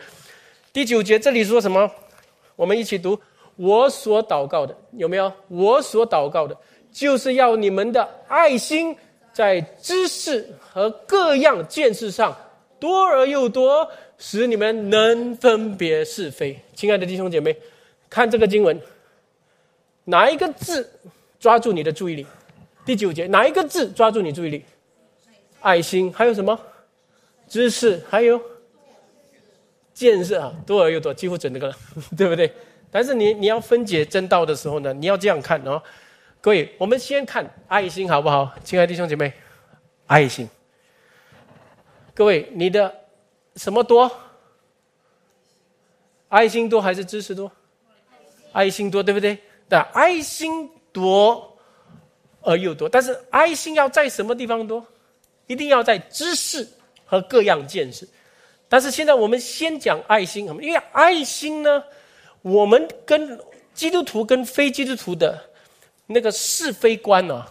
[0.71, 1.89] 第九节这里说什么？
[2.55, 3.19] 我们一起读：
[3.55, 5.31] 我所祷告的有没有？
[5.47, 6.55] 我所祷告的，
[6.91, 8.95] 就是要你们的爱心
[9.33, 12.35] 在知识和各样见识上。
[12.77, 16.59] 多而又多，使你们能分别是非。
[16.75, 17.55] 亲爱的弟兄姐妹，
[18.09, 18.79] 看这个经文，
[20.03, 20.87] 哪一个字
[21.39, 22.25] 抓住你的注意力？
[22.85, 24.63] 第九节，哪一个字抓住你注意力？
[25.61, 26.59] 爱心，还有什么？
[27.47, 28.41] 知识，还有
[29.93, 30.53] 见识啊！
[30.65, 31.75] 多而又多，几乎整个了，
[32.17, 32.51] 对不对？
[32.91, 35.81] 但是你你要分解真道的时候呢，你要这样看哦。
[36.41, 38.53] 各位，我们先看爱心好不好？
[38.63, 39.33] 亲爱的弟兄姐妹，
[40.05, 40.47] 爱心。
[42.13, 42.93] 各位，你的
[43.55, 44.11] 什么多？
[46.29, 47.51] 爱心多还是知识多？
[48.51, 49.37] 爱心多，对不对？
[49.67, 51.57] 的爱心多
[52.39, 54.85] 而又多，但是爱心要在什么地方多？
[55.47, 56.65] 一定要在知识
[57.05, 58.07] 和各样见识。
[58.69, 61.83] 但是现在我们先讲爱心，因为爱心呢，
[62.41, 63.37] 我们跟
[63.73, 65.37] 基督徒跟非基督徒的
[66.07, 67.45] 那个是非观呢，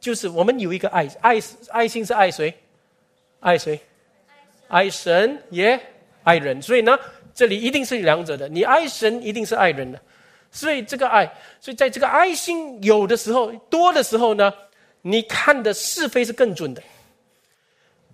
[0.00, 2.54] 就是我们有一个爱爱爱心是爱谁？
[3.40, 3.78] 爱谁？
[4.68, 5.78] 爱神也
[6.22, 6.98] 爱人，所以呢，
[7.34, 8.48] 这里一定是两者的。
[8.48, 10.00] 你爱神，一定是爱人的。
[10.50, 11.26] 所以这个爱，
[11.60, 14.52] 所以在这个爱心有的时候多的时候呢，
[15.02, 16.82] 你看的是非是更准的。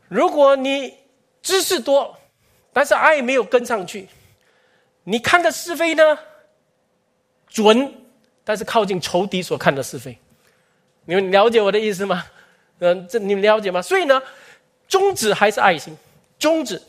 [0.09, 0.95] 如果你
[1.43, 2.17] 知识多，
[2.73, 4.09] 但是爱没有跟上去，
[5.05, 6.19] 你看的是非呢
[7.49, 7.93] 准，
[8.45, 10.19] 但是靠近仇敌所看的是非。
[11.05, 12.25] 你们了解我的意思吗？
[12.81, 13.81] 嗯，这你们了解吗？
[13.81, 14.21] 所以呢，
[14.89, 15.97] 宗旨还是爱心。
[16.39, 16.81] 宗旨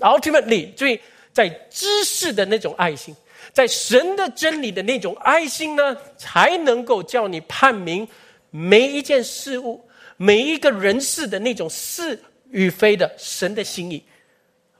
[0.00, 0.98] ，ultimately，所以
[1.32, 3.14] 在知识的那种爱心，
[3.52, 8.06] 在神的真理的那种爱心呢，才能够叫你判明
[8.50, 9.84] 每一件事物、
[10.16, 12.18] 每一个人事的那种是
[12.50, 14.02] 与非的神的心意。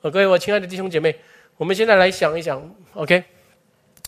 [0.02, 1.14] 各位，我亲爱的弟兄姐妹，
[1.56, 3.22] 我们现在来想一想，OK，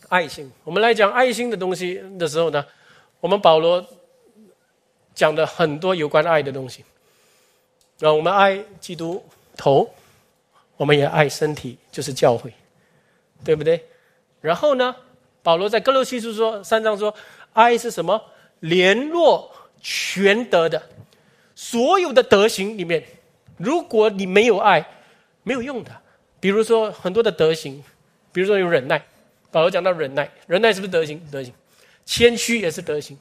[0.09, 0.51] 爱心。
[0.65, 2.65] 我们来讲爱心的东西的时候呢，
[3.21, 3.87] 我们保罗
[5.15, 6.85] 讲的很多有关爱的东西，
[7.99, 9.23] 让我们爱基督。
[9.55, 9.89] 头，
[10.79, 12.51] 我们也爱身体，就是教会，
[13.45, 13.79] 对不对？
[14.43, 14.95] 然后呢，
[15.43, 17.15] 保罗在哥罗西书说三章说，
[17.55, 18.23] 爱是什么？
[18.61, 20.83] 联络全德的，
[21.55, 23.03] 所有的德行里面，
[23.57, 24.87] 如果你没有爱，
[25.43, 25.91] 没有用的。
[26.39, 27.83] 比如说很多的德行，
[28.33, 29.03] 比如说有忍耐，
[29.51, 31.21] 保罗讲到忍耐，忍耐是不是德行？
[31.31, 31.53] 德行，
[32.05, 33.17] 谦虚也是德行，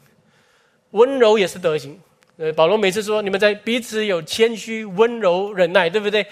[0.91, 1.99] 温柔也是德行。
[2.38, 6.26] 呃，保罗每次说你们在彼此有谦虚、温柔、忍耐，对不对？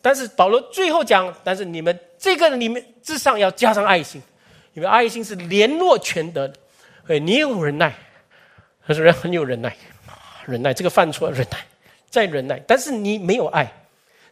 [0.00, 4.22] 但是保罗最后讲，但是你们这个里面之上要加上爱心，
[4.74, 6.54] 因为爱心是联络全德的。
[7.08, 7.94] 哎，你有忍耐。
[8.86, 9.76] 他说：“人很有忍耐，
[10.46, 11.58] 忍耐这个犯错，忍耐
[12.08, 12.60] 再忍耐。
[12.66, 13.72] 但是你没有爱，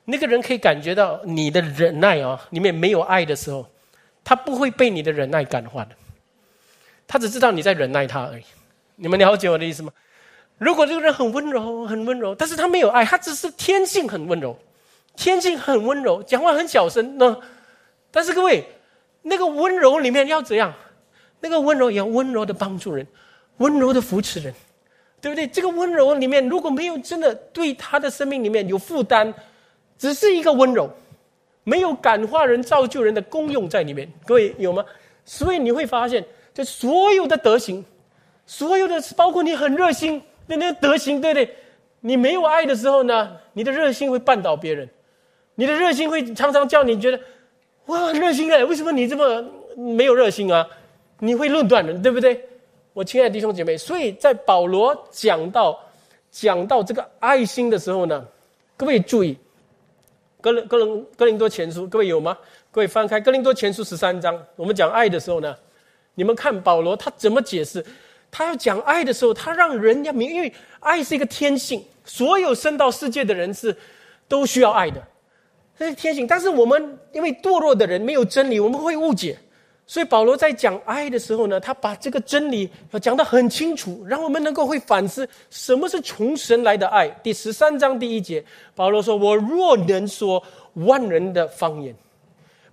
[0.05, 3.68] 那个人可以感觉到你的忍耐啊，里面没有爱的时候，
[4.24, 5.91] 他不会被你的忍耐感化的。
[7.07, 8.43] 他只知道你在忍耐他而已。
[8.97, 9.93] 你们了解我的意思吗？
[10.57, 14.59] 如果这个人很温柔，很温柔，但是他没有爱，他只是天性很温柔，
[15.14, 17.39] 天性很温柔，讲话很小声呢。
[18.11, 18.64] 但是各位，
[19.29, 20.72] 那个温柔里面要怎样？
[21.41, 23.07] 那个温柔也要温柔的帮助人。”
[23.59, 24.55] 温柔的扶持人，
[25.20, 25.45] 对不对？
[25.45, 29.35] 这个温柔里面如果没有真的对他的生命里面有负担，
[29.99, 30.89] 只是一个温柔，
[31.64, 34.09] 没有感化人、造就人的功用在里面。
[34.24, 34.85] 各位有吗？
[35.24, 36.24] 所以你会发现，
[36.55, 37.85] 这所有的德行，
[38.47, 41.57] 所有的包括你很热心的那德行，对不对？
[41.99, 44.89] 你没有爱的时候呢，你的热心会绊倒别人，
[45.57, 47.18] 你的热心会常常叫你觉得，
[47.89, 49.45] 哇，很热心哎，为什么你这么
[49.76, 50.66] 没有热心啊？
[51.20, 52.41] 你会论断人，对不对？
[52.93, 55.78] 我亲爱的弟兄姐妹，所以在保罗讲到
[56.30, 58.24] 讲到这个爱心的时候呢，
[58.76, 59.36] 各位注意，
[60.41, 62.36] 哥林哥林哥林多前书，各位有吗？
[62.70, 65.57] 各位翻开哥林多前书十三章，我们讲爱的时候呢，
[66.14, 67.84] 你们看保罗他怎么解释？
[68.30, 73.74] 他要讲爱的时候，他让人家明，因为爱是一个天性，所有生到世界的人是
[74.28, 75.03] 都需要爱的，
[75.79, 76.26] 这是天性。
[76.26, 79.39] 但是我们因为堕落的人没有真理，我们会误解。
[79.87, 87.09] 所以保罗在讲爱的时候呢，他把这个真理要讲得很清楚，让我们能够会反思什么是从神来的爱。
[87.22, 90.43] 第十三章第一节，保罗说：“我若能说
[90.74, 91.95] 万人的方言，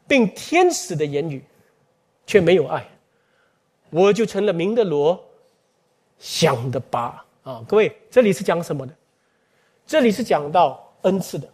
[0.06, 1.41] 并天使的言语，
[2.28, 2.86] 却没有爱，
[3.91, 5.18] 我就成了明的罗，
[6.20, 8.93] 想的巴。”啊，各位，这里是讲什么的？
[9.88, 11.47] 这里是讲到恩赐的。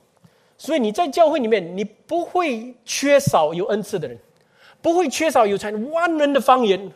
[0.62, 4.16] 所以你在教会里面，你不会缺少有恩赐的人。
[4.80, 6.92] 不会缺少有才万人的方言，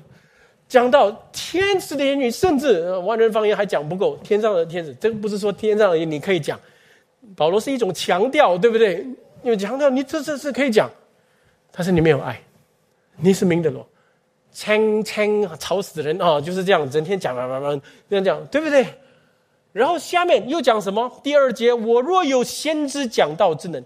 [0.67, 4.15] 讲到天使的言语，甚至万人方言还讲不够。
[4.17, 6.59] 天上的天使，这个不是说天上的你可以讲。
[7.35, 9.03] 保罗是一种强调，对不对？
[9.41, 10.87] 有强调你这这是可以讲，
[11.71, 12.39] 但是你没有爱，
[13.17, 13.83] 你是明的罗，
[14.51, 16.39] 轻轻吵死人啊！
[16.39, 18.85] 就是这样，整天讲啊啊啊，这样讲，对不对？
[19.75, 21.19] 然后下面又讲什么？
[21.21, 23.83] 第二节，我若有先知讲道之能，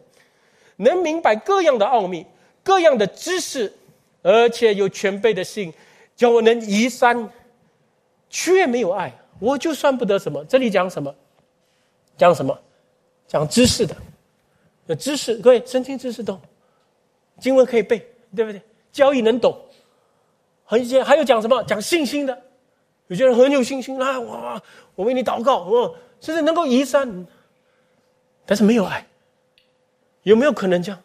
[0.75, 2.23] 能明白各样的奥秘，
[2.61, 3.73] 各样的知识。
[4.21, 5.73] 而且有全备的信，
[6.15, 7.27] 叫我能移山，
[8.29, 10.45] 却没有爱，我就算不得什么。
[10.45, 11.15] 这里讲什么？
[12.17, 12.55] 讲什么？
[13.27, 13.95] 讲知识的，
[14.85, 16.39] 有知识，各位身经知识懂，
[17.39, 17.97] 经文可以背，
[18.35, 18.61] 对不对？
[18.91, 19.57] 交易能懂，
[20.65, 21.63] 很些还有讲什么？
[21.63, 22.39] 讲信心的，
[23.09, 24.19] 有些人很有信心啊！
[24.19, 24.61] 哇，
[24.95, 27.25] 我为你祷告，哦，甚至能够移山，
[28.45, 29.05] 但是没有爱，
[30.23, 31.01] 有没有可能这样？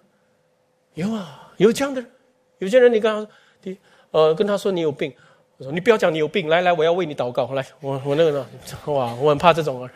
[0.93, 2.11] 有啊，有这样的人。
[2.59, 3.31] 有些人，你跟他
[3.63, 3.77] 你，
[4.11, 5.13] 呃，跟他说你有病，
[5.57, 8.47] 我说你不要讲你有病，来来，我要为你祷告，来，我我那个呢，
[8.93, 9.91] 哇，我很怕这种啊，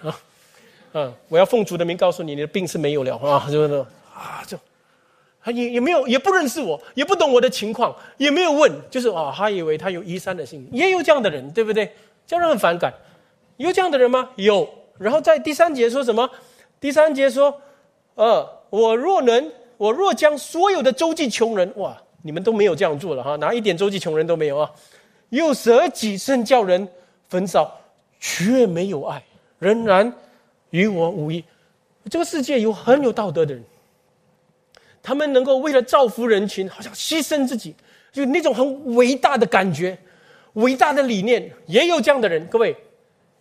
[0.94, 4.58] 嗯，我要奉主的名告诉你，你的病是没有了啊，就是啊，就，
[5.50, 11.92] 也也没有，也不认识我，也不懂我的情况，也没有问，就是啊，他以为他有移山的心，也有这样的人，对不对？
[12.26, 12.92] 这样很反感，
[13.56, 14.30] 有这样的人吗？
[14.36, 14.68] 有。
[14.98, 16.28] 然后在第三节说什么？
[16.80, 17.60] 第三节说，
[18.14, 21.96] 呃，我若能，我若将所有的周济穷人，哇。
[22.20, 24.68] 你们都没有这样做了哈，拿一点周济穷人都没有啊，
[25.28, 26.86] 又舍己身叫人
[27.28, 27.72] 焚烧，
[28.18, 29.22] 却没有爱，
[29.60, 30.12] 仍然
[30.70, 31.42] 与我无异。
[32.10, 33.64] 这个世界有很有道德的人，
[35.08, 37.74] 他们能够为了造福人群，好像牺牲自己，
[38.12, 39.96] 就那种很伟大的感觉，
[40.52, 42.46] 伟大的理念，也有这样的人。
[42.48, 42.76] 各位，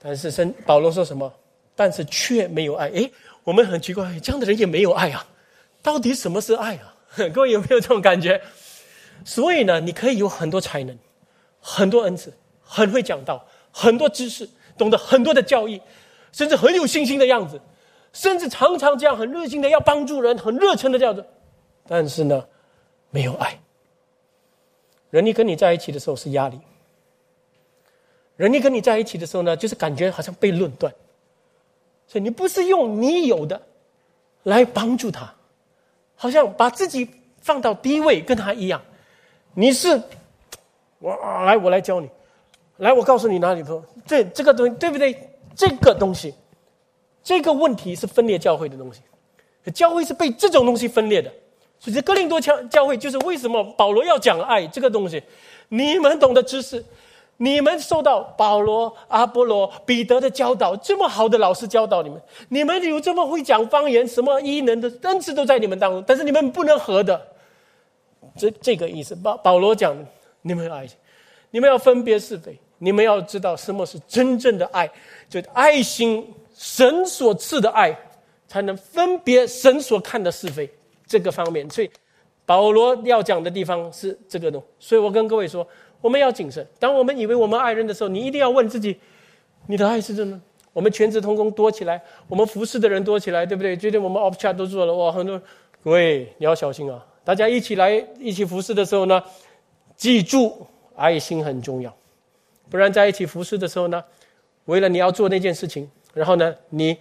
[0.02, 1.30] 但是圣保罗说什么？
[1.76, 2.88] 但是却没有爱。
[2.92, 3.12] 诶，
[3.44, 5.28] 我们很奇怪，这样的人也没有爱啊？
[5.84, 6.96] 到底什么是爱啊？
[7.36, 8.42] 各位有没有这种感觉？
[9.26, 10.98] 所以呢，你可以有很多才能，
[11.60, 14.48] 很多恩赐，很会讲道，很多知识，
[14.78, 15.82] 懂得很多的教义，
[16.32, 17.60] 甚至很有信心的样子，
[18.14, 21.26] 甚至常常这样很热心的要帮助人，很热忱的这样子。
[21.88, 22.46] 但是呢，
[23.10, 23.58] 没有爱。
[25.10, 26.60] 人一跟你在一起的时候是压力，
[28.36, 30.94] 人一跟你在一起的时候呢，就是感觉好像被论断。
[32.08, 33.62] 所以你不是用你有的
[34.44, 35.34] 来帮助他，
[36.16, 37.10] 好像把自己
[37.42, 38.82] 放到低位，跟他一样。
[39.54, 40.02] 你是
[41.00, 41.16] 我
[41.46, 42.10] 来，我来教你，
[42.78, 43.84] 来，我告诉你哪里错。
[44.06, 45.18] 这这个东西对不对？
[45.56, 46.36] 这个东西，
[47.24, 49.02] 这个问题是分裂教会的东西，
[49.72, 51.34] 教会是被这种东西分裂的。
[51.80, 55.22] 所以，这哥林多教教会就是为什么保罗要讲爱这个东西。
[55.70, 56.84] 你们懂得知识，
[57.38, 67.22] 你们受到保罗、阿波罗、彼得的教导，这么好的老师教导你们，你们有这么会讲方言、什么异能的恩赐都在你们当中，但是你们不能合的。
[68.36, 69.96] 这这个意思，保保罗讲，
[70.42, 70.88] 你们要爱，
[71.52, 74.90] 你们要分别是非，你们要知道什么是真正的爱，
[75.30, 77.98] 就爱心，神所赐的爱，
[78.48, 80.70] 才能分别神所看的是非。
[81.08, 81.90] 这个方面，所以
[82.46, 84.62] 保罗要讲的地方是这个东。
[84.80, 85.68] 所以我跟各位说，
[86.02, 86.66] 我们要谨慎。
[86.78, 89.00] 当我们以为我们爱人的时候，你一定要问自己：
[89.68, 90.40] 你的爱是真的？
[90.74, 93.76] 我们全职同工多起来，我们服侍的人多起来，对不对？
[93.76, 95.42] 最近我们 off chat 都做了哇，很多。
[95.84, 97.04] 各位你要小心啊！
[97.24, 99.24] 大家一起来一起服侍的时候呢，
[99.96, 101.96] 记住爱心很重要，
[102.70, 104.04] 不然在一起服侍的时候呢，
[104.66, 106.98] 为了你要做那件事情，然后呢，你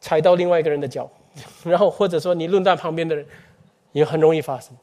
[0.00, 1.10] 踩到另外一个人的脚。
[1.64, 3.26] 然后或者说你论断旁边的人，
[3.92, 4.76] 也很容易发生。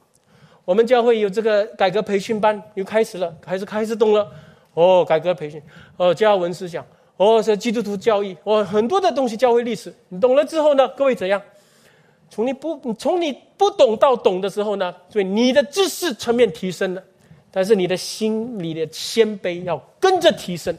[0.66, 4.28] 我们教会有这个改革培训班又开始了，开始开始动了。
[4.74, 5.62] 哦，改革培训，
[5.98, 6.86] 哦，加文思想，
[7.18, 11.42] 哦，是基督徒教育，哦，很多的东西，教会历史，你懂了之后呢，各位怎样？
[12.30, 17.04] 从你不从你不懂到懂的时候呢，所以你的知识层面提升了，
[17.52, 20.78] 但是你的心里的谦卑要跟着提升，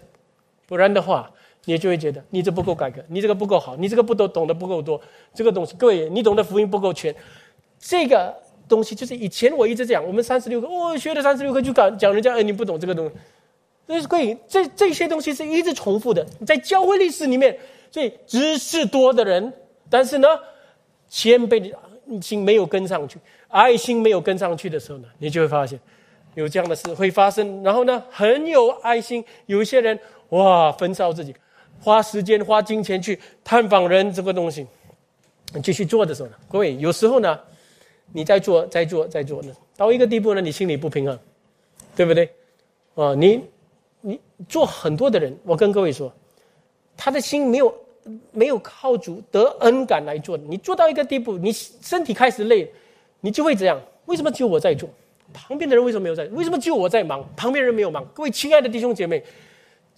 [0.66, 1.30] 不然的话。
[1.64, 5.00] 你就会觉得你这不够改革，你这个不够好，你这个不懂懂得不够多，
[5.32, 7.14] 这个东西，各位，你懂得福音不够全，
[7.78, 8.34] 这个
[8.68, 13.14] 东西就是以前我一直讲，我们三十六课，我学了三十六课就讲讲人家，哎，你不懂这个东西，
[13.86, 17.56] 所以各位，这这些东西是一直重复的，在教会历史里面，
[17.92, 19.52] 所以知识多的人，
[19.88, 20.26] 但是呢，
[21.08, 21.78] 谦卑的
[22.20, 25.78] 心没有跟上去，爱心没有跟上去的时候呢，你就会发现
[26.34, 29.96] 有这样的事会发生，然后呢，很有爱心，有一些人
[30.30, 31.32] 哇，焚烧自己。
[31.82, 34.64] 花时间、花金钱去探访人，这个东西，
[35.52, 37.38] 你继续做的时候呢，各位有时候呢，
[38.12, 41.18] 你在做、在做、在做呢，到一个地步呢，你心里不平衡，
[41.96, 42.30] 对不对？
[42.94, 43.40] 啊，你
[44.00, 46.12] 你做很多的人，我跟各位说，
[46.96, 47.74] 他的心没有
[48.30, 50.44] 没有靠主得恩感来做的。
[50.46, 52.70] 你做到一个地步，你身体开始累，
[53.20, 53.80] 你就会这样。
[54.06, 54.88] 为什么只有我在做？
[55.32, 56.24] 旁边的人为什么没有在？
[56.26, 57.28] 为什么只有我在忙？
[57.34, 58.06] 旁边人没有忙？
[58.14, 59.24] 各位亲爱的弟兄姐妹。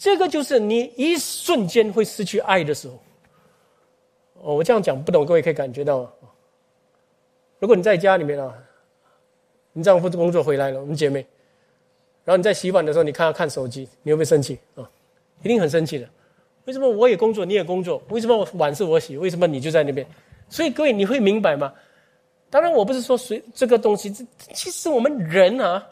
[0.05, 3.03] 这个就是你一瞬间会失去爱的时候。
[4.35, 6.15] 哦，我这样讲不懂，各位可以感觉到。
[7.59, 8.53] 如果你在家里面啊，
[9.73, 11.27] 你丈夫工作回来了，我们姐妹，
[12.23, 14.87] 然后你在洗碗的时候，你看他看手机，你会不会生气啊？
[15.43, 16.07] 一定很生气的。
[16.67, 18.03] 为什么我也工作，你也工作？
[18.11, 19.17] 为什么碗是我洗？
[19.17, 20.07] 为什么你就在那边？
[20.51, 21.73] 所以各位，你会明白吗？
[22.51, 24.13] 当然，我不是说谁这个东西，
[24.53, 25.89] 其实我们人啊，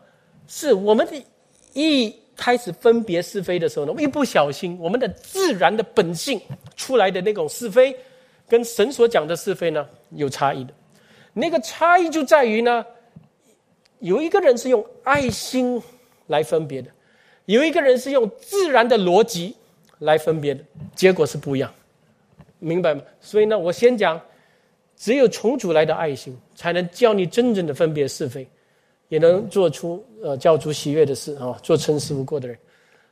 [0.46, 1.24] 是我们的
[1.72, 2.14] 一。
[2.36, 6.40] 开始分别是非的时候呢，一不小心，我们的自然的本性
[6.76, 7.94] 出来的那种是非，
[8.48, 10.72] 跟神所讲的是非呢有差异的。
[11.34, 12.84] 那个差异就在于呢，
[14.00, 15.80] 有一个人是用爱心
[16.26, 16.90] 来分别的，
[17.46, 19.54] 有一个人是用自然的逻辑
[19.98, 20.64] 来分别的，
[20.94, 21.72] 结果是不一样，
[22.58, 23.02] 明白吗？
[23.20, 24.20] 所以呢，我先讲，
[24.96, 28.46] 只有重组来的爱心，才能教你真正的分别是非。
[29.12, 32.56] 也能做出呃教主喜悦的事啊，做诚实无过的人。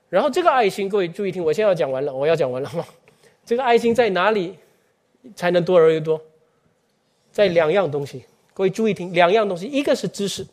[0.09, 2.82] 然后这个爱心，各位注意听，我现在要讲完了，我要讲完了哈？
[3.44, 4.57] 这个爱心在哪里
[5.36, 6.18] 才能多而又多？
[7.30, 8.24] 在两样东西，
[8.55, 10.46] 各位注意听，两样东西，一个是知识，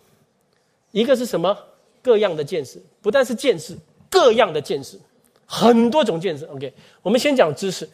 [0.91, 1.57] 一个是什么？
[2.01, 3.73] 各样的见识，不但是见识，
[4.09, 4.99] 各样的见识，
[5.45, 6.43] 很多种见识。
[6.47, 7.87] OK，我们先讲知识。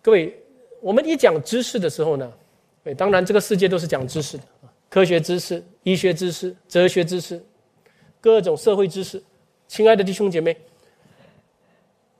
[0.00, 0.32] 各位，
[0.80, 2.32] 我们一讲知识的时候呢，
[2.84, 4.44] 对，当然这个世界都是讲知识的。
[4.88, 7.42] 科学知识、医学知识、哲学知识，
[8.20, 9.22] 各种社会知识。
[9.66, 10.56] 亲爱的弟兄姐妹，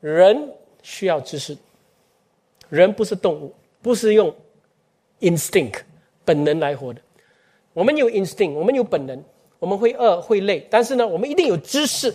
[0.00, 0.52] 人
[0.82, 1.56] 需要知识。
[2.68, 4.34] 人不是动物，不是用
[5.20, 5.80] instinct
[6.24, 7.00] 本能来活的。
[7.72, 9.24] 我们有 instinct，我们有本能，
[9.58, 12.14] 我们会饿会累，但是呢，我们一定有知识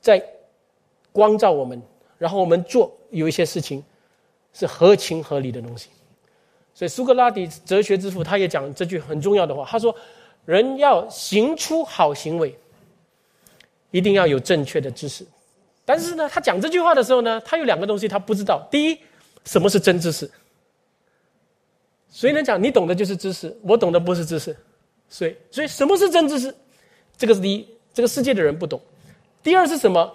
[0.00, 0.20] 在
[1.12, 1.80] 光照我们，
[2.18, 3.84] 然后我们做有一些事情
[4.52, 5.88] 是合情合理的东西。
[6.74, 9.94] 所以苏格拉底哲学之父他也讲这句很重要的话，他说
[10.46, 12.58] ：“人要行出好行为，
[13.90, 15.26] 一定要有正确的知识。
[15.84, 18.66] 但是呢，他讲这句话的时候呢，他有两个东西他不知道。
[18.70, 18.98] 第一，
[19.44, 20.30] 什么是真知识？
[22.10, 22.62] 谁能讲？
[22.62, 24.56] 你懂的就是知识，我懂的不是知识。
[25.08, 26.54] 所以，所以什么是真知识？
[27.18, 28.80] 这个是第一，这个世界的人不懂。
[29.42, 30.10] 第二是什么？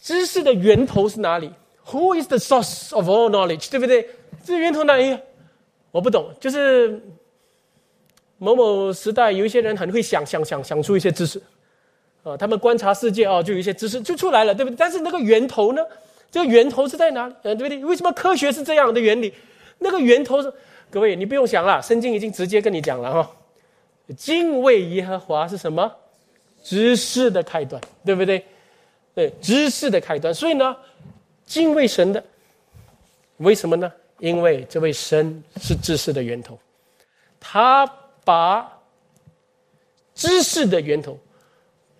[0.00, 1.50] 知识的源头是哪里
[1.86, 3.70] ？Who is the source of all knowledge？
[3.70, 4.06] 对不对？”
[4.44, 5.18] 这源头哪里？
[5.90, 6.30] 我不懂。
[6.38, 7.00] 就是
[8.38, 11.40] 某某时代，有一些人很会想想想想出一些知识，
[12.22, 14.76] 啊，他们观察世界啊，就有一些知识就出来了，对不对？
[14.76, 15.82] 但是那个源头呢？
[16.30, 17.34] 这个源头是在哪里？
[17.42, 17.84] 对不对？
[17.84, 19.32] 为什么科学是这样的原理？
[19.78, 20.52] 那个源头是，
[20.90, 23.30] 各位你不用想了，圣经已经直接跟你讲了哈。
[24.16, 25.90] 敬畏耶和华是什么？
[26.62, 28.44] 知识的开端，对不对？
[29.14, 30.34] 对，知识的开端。
[30.34, 30.76] 所以呢，
[31.46, 32.24] 敬畏神的，
[33.36, 33.92] 为什么呢？
[34.24, 36.58] 因为这位神是知识的源头，
[37.38, 37.86] 他
[38.24, 38.66] 把
[40.14, 41.18] 知识的源头，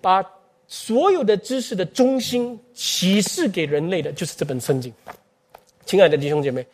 [0.01, 0.25] 把
[0.67, 4.91] 所有的知识的中心启示给人类的，就是这本圣经。
[5.85, 6.67] 亲爱的弟兄姐妹，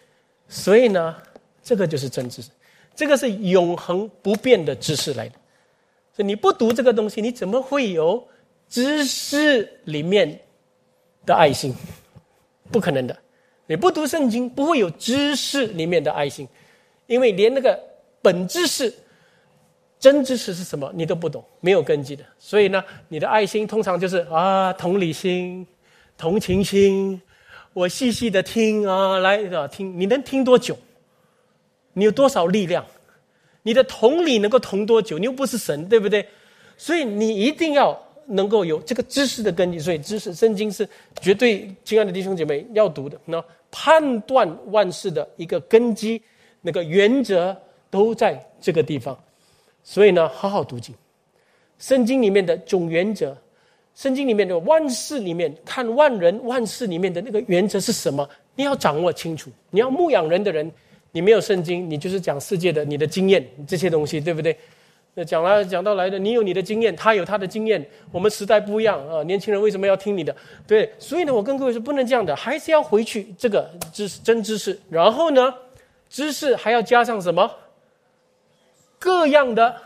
[0.48, 1.16] 所以呢，
[1.64, 2.48] 这个就是真知识。
[2.94, 5.34] 这个是永恒不变的知识来的，
[6.14, 8.24] 所以你不读这个东西，你怎么会有
[8.68, 10.40] 知识里面
[11.26, 11.74] 的爱心？
[12.70, 13.18] 不可能的。
[13.70, 16.48] 你不读圣经，不会有知识里面的爱心，
[17.06, 17.78] 因为连那个
[18.20, 18.92] 本知识、
[19.96, 22.24] 真知识是什么你都不懂，没有根基的。
[22.36, 25.64] 所以呢，你的爱心通常就是啊，同理心、
[26.18, 27.22] 同情心，
[27.72, 30.76] 我细细的听啊，来啊听，你能听多久？
[31.92, 32.84] 你有多少力量？
[33.62, 35.16] 你的同理能够同多久？
[35.16, 36.26] 你又不是神，对不对？
[36.76, 37.96] 所以你一定要
[38.30, 39.78] 能够有这个知识的根基。
[39.78, 40.88] 所以知识圣经是
[41.20, 43.20] 绝对，亲爱的弟兄姐妹要读的。
[43.26, 46.20] 那判断万事的一个根基，
[46.62, 47.56] 那个原则
[47.90, 49.18] 都在这个地方。
[49.82, 50.94] 所以呢，好好读经。
[51.78, 53.36] 圣经里面的总原则，
[53.94, 58.28] 圣经里面的万事里面看万人万事里面的那个原则是什么？
[58.56, 59.50] 你要掌握清楚。
[59.70, 60.70] 你要牧养人的人。
[61.12, 64.56] 你没有圣经，你就是讲世界的你的经验这些东西，对不对？
[65.14, 69.22] 那讲来讲到来的，你有你的经验，他有他的经验，我们时代不一样啊。
[69.24, 70.34] 年轻人为什么要听你的？
[70.68, 74.80] 对，所以呢，我跟各位说，不能这样的，还是要回去这个知识真知识。
[74.88, 75.52] 然后呢，
[76.08, 77.50] 知识还要加上什么？
[79.00, 79.76] 各样的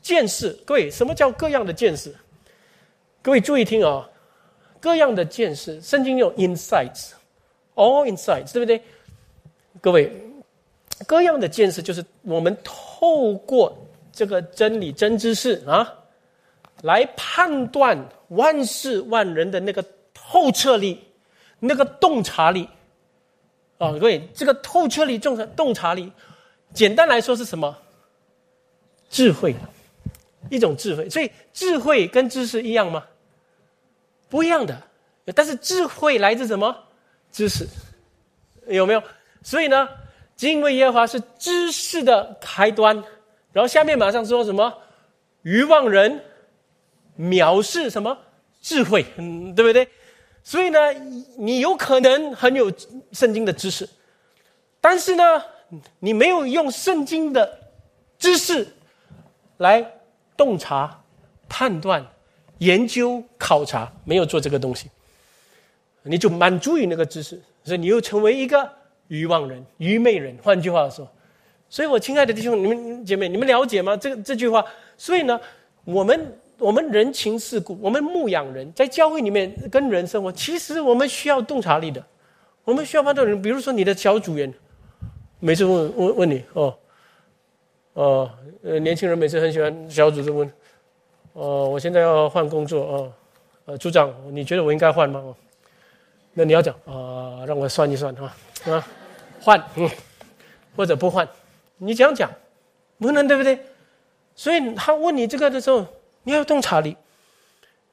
[0.00, 0.50] 见识。
[0.64, 2.14] 各位，什么叫各样的见识？
[3.20, 4.08] 各位注意听啊，
[4.80, 8.80] 各样的见识，圣经有 insights，all insights，对不对？
[9.82, 10.10] 各位。
[11.06, 13.76] 各样的见识，就是我们透过
[14.16, 15.94] 这个真理真知识啊，
[16.80, 21.04] 来判断万事万人的那个透彻力、
[21.60, 22.66] 那个洞察力
[23.76, 23.92] 啊。
[23.92, 26.10] 各位，这个透彻力、洞察洞察力，
[26.72, 27.76] 简单来说是什么？
[29.10, 29.54] 智慧，
[30.48, 31.10] 一种智慧。
[31.10, 33.04] 所以，智慧跟知识一样吗？
[34.30, 34.82] 不一样的。
[35.34, 36.74] 但是，智慧来自什么？
[37.30, 37.68] 知识，
[38.66, 39.02] 有没有？
[39.42, 39.86] 所以呢？
[40.36, 43.02] 敬畏耶和华是知识的开端，
[43.56, 44.70] 然后下面马上说什么？
[45.40, 46.20] 愚妄人
[47.18, 48.18] 藐视什么
[48.60, 49.02] 智慧？
[49.16, 49.88] 嗯，对不对？
[50.44, 50.92] 所以呢，
[51.38, 52.70] 你有可能很有
[53.12, 53.88] 圣经的知识，
[54.78, 55.42] 但是呢，
[56.00, 57.58] 你没有用圣经的
[58.18, 58.68] 知识
[59.56, 59.90] 来
[60.36, 61.02] 洞察、
[61.48, 62.06] 判断、
[62.58, 64.90] 研究、考察，没有做这个东西，
[66.02, 68.70] 你就满足于那个知识，所以你又成为一个。
[69.08, 71.08] 愚妄人、愚昧人，换句话说，
[71.68, 73.96] 所以我亲爱的弟兄、你们姐妹，你们了解吗？
[73.96, 74.64] 这个这句话，
[74.96, 75.38] 所以呢，
[75.84, 82.02] 我们我们人情世故，我们牧养人，在教会里面跟人生活，其实我们需要洞察力的，
[82.64, 83.40] 我们需要判断人。
[83.42, 84.52] 比如说你的小组员，
[85.40, 86.78] 每次问问问你哦，
[87.94, 88.30] 哦，
[88.62, 90.50] 呃，年轻人每次很喜欢小组就问，
[91.32, 93.12] 哦，我现在要换工作哦，
[93.66, 95.34] 呃，组长，你觉得我应该换吗？
[96.32, 98.32] 那你要讲啊，让我算一算哈。
[98.70, 98.86] 啊，
[99.40, 99.88] 换，嗯，
[100.76, 101.26] 或者不换，
[101.78, 102.30] 你这样讲，
[102.98, 103.58] 不能对不对？
[104.34, 105.86] 所以他问你这个的时候，
[106.24, 106.96] 你要洞察力。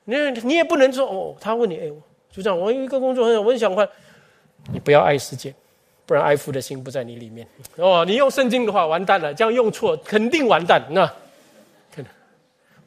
[0.05, 1.89] 你你也不能说哦，他问你，哎，
[2.29, 3.88] 组长，我有一个工作很我很想换，
[4.73, 5.53] 你不要爱世界，
[6.05, 7.47] 不然爱父的心不在你里面。
[7.77, 10.86] 哦，你用圣经的话，完蛋了，这样用错，肯定完蛋。
[10.89, 11.07] 那，
[11.95, 12.07] 可能，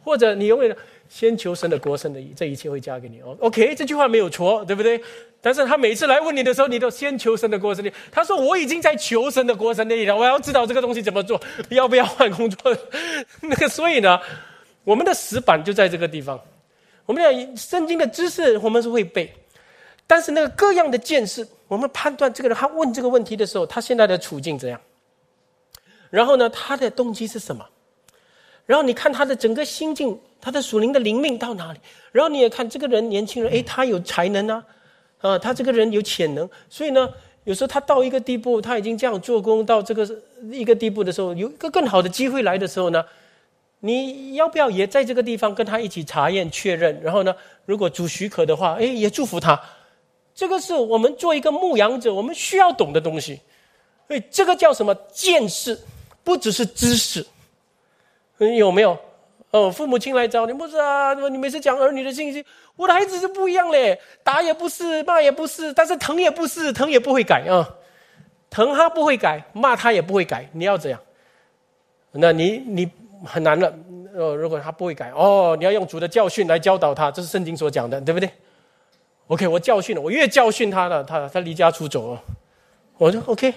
[0.05, 0.77] 或者你永远
[1.09, 3.21] 先求神的国，神的意这一切会加给你。
[3.21, 5.01] 哦，OK，这句话没有错，对不对？
[5.41, 7.93] 但是他每次来问你的时候，你都先求神的国神里。
[8.11, 11.41] 他说：“我已经在求神的国神里了，我要知道这个东西怎么做，
[11.71, 12.77] 要不要换工作？”
[13.43, 14.19] 那个，所以呢，
[14.83, 16.41] 我们的死板就在这个地方。
[17.05, 19.33] 我们讲圣经的知识，我们是会背，
[20.07, 24.81] 但是那个各样的见识，我们判断这个人他问这个问题的时候，他现在的处境怎样？
[26.11, 27.65] 然后呢，他的动机是什么？
[28.67, 31.79] 然后你看他的整个心境，他的属灵的灵命到哪里？
[32.13, 34.65] 然后你也看这个人年轻人，诶，他有才能啊。
[35.19, 37.09] 啊，他这个人有潜能，所以呢，
[37.45, 40.07] 有时候他到一个地步，他已经这样做工到这个
[40.53, 43.03] 一个地步的时候，有一个更好的机会来的时候呢，
[43.81, 47.01] 你要不要也在这个地方跟他一起查验确认？
[47.03, 49.59] 然后呢，如果主许可的话，哎，也祝福他。
[50.35, 53.41] 这个是我们做一个牧羊者，我们需要懂的东西。
[54.07, 55.77] 所以这个叫什么见识？
[56.23, 57.27] 不只是知识，
[58.39, 58.99] 有没有？
[59.53, 61.15] 哦，父母亲来找你，不是啊？
[61.15, 67.77] 你每次讲儿女的信息，我的孩子就不一样嘞，打也不是，骂也不是，但是疼也不是，疼也不会改啊，
[68.51, 71.01] 疼他不会改，骂他也不会改，你要怎样？
[72.11, 72.91] 那你你
[73.25, 73.73] 很难了。
[74.15, 78.29] 呃，如果他不会改，哦，你要用主的教训来教导他，这是圣经所讲的，对不对
[79.29, 82.23] ？OK，我教训了，我越教训他了，他他离家出走了，
[82.99, 83.55] 我就 OK，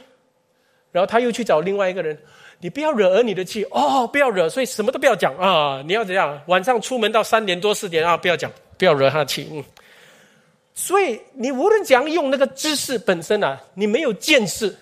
[0.91, 2.17] 然后他又去找另外一个人。
[2.61, 5.81] 你不要惹儿女的气哦，不要惹，所以什么都不要讲啊！
[5.85, 6.37] 你要怎样？
[6.47, 9.47] 晚上出门到三点多四点啊，不要讲，不要惹他的气。
[9.53, 9.63] 嗯，
[10.73, 14.75] 所以你无论怎样用那个知识本身啊，你没有见识，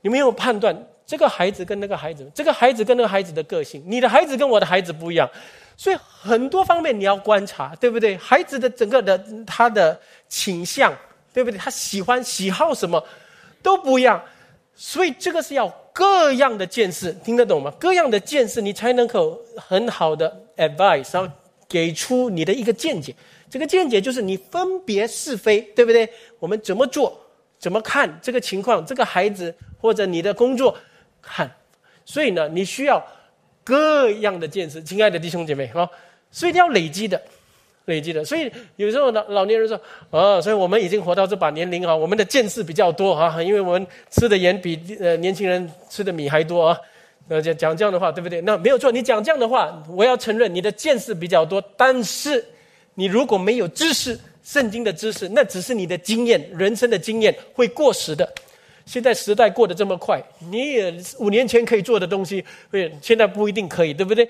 [0.00, 0.74] 你没有判断
[1.04, 5.28] 这个孩子跟那个孩子，这个孩子跟那个孩子的个性，你的孩子跟我的孩子不一样，
[5.76, 8.16] 所以很多方面你要观察，对不对？
[8.16, 10.94] 孩子的整个的他的倾向，
[11.34, 11.58] 对不对？
[11.58, 13.04] 他喜欢喜好什么
[13.62, 14.22] 都不一样，
[14.74, 15.70] 所以这个是要。
[15.96, 17.72] 各样的见识听得懂吗？
[17.80, 21.34] 各样的见识，你才能够很好的 advice，然后
[21.66, 23.14] 给出你的一个见解。
[23.48, 26.06] 这个见解就是你分别是非，对不对？
[26.38, 27.18] 我们怎么做，
[27.58, 30.76] 怎么看这个情况，这个孩子或者你的工作，
[31.22, 31.50] 看。
[32.04, 33.02] 所以呢，你需要
[33.64, 35.88] 各样的见识，亲爱的弟兄姐妹啊，
[36.30, 37.18] 所以你要累积的。
[37.86, 39.80] 累积的，所以有时候老老年人说，
[40.10, 46.78] 哦，所以我们已经活到这把年龄啊，我们的见识比较多啊，因为我们吃的盐比呃年轻人吃的米还多啊，
[47.28, 48.40] 那讲讲这样的话，对不对？
[48.40, 52.44] 那没有错，你讲这样的话，我要承认你的见识比较多，但是
[52.94, 58.28] 你如果没有知识，圣经的知识，那只是你的经验，人生的经验会过时的。
[58.84, 60.20] 现在时代过得这么快，
[60.50, 64.28] 你也五年前可以做的东西，会现在不一定可以，对不对？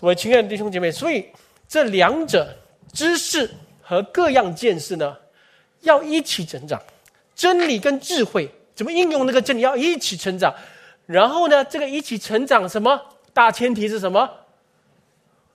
[0.00, 1.26] 我亲爱的弟兄姐妹，所以
[1.68, 2.48] 这两者。
[2.96, 3.50] 知识
[3.82, 5.14] 和各样见识呢，
[5.82, 6.82] 要一起成长。
[7.34, 10.54] 真理跟智慧怎么应用那个真理，要一起成长。
[11.04, 12.98] 然后呢，这个一起成长什么？
[13.34, 14.28] 大前提是什么？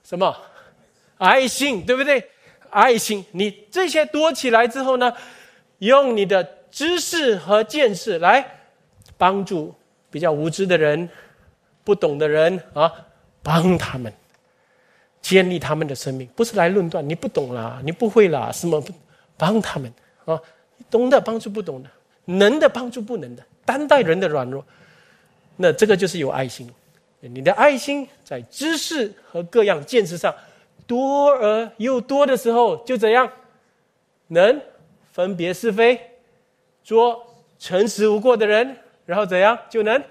[0.04, 0.36] 什么？
[1.18, 2.30] 爱心，对不对？
[2.70, 5.12] 爱心，你这些多起来之后呢，
[5.78, 8.60] 用你的知识和见识来
[9.18, 9.74] 帮助
[10.10, 11.08] 比较无知的人、
[11.82, 12.92] 不懂的人啊，
[13.42, 14.12] 帮他们。
[15.22, 17.08] 建立他们的生命，不是来论断。
[17.08, 18.82] 你不懂啦，你不会啦，什么
[19.38, 19.90] 帮他们
[20.24, 20.38] 啊？
[20.90, 21.88] 懂的帮助不懂的，
[22.24, 24.64] 能的帮助不能的，担待人的软弱。
[25.56, 26.68] 那这个就是有爱心。
[27.20, 30.34] 你的爱心在知识和各样见识上
[30.88, 33.30] 多而又多的时候，就怎样
[34.26, 34.60] 能
[35.12, 36.00] 分别是非，
[36.82, 37.24] 做
[37.60, 40.02] 诚实无过的人，然后怎样就能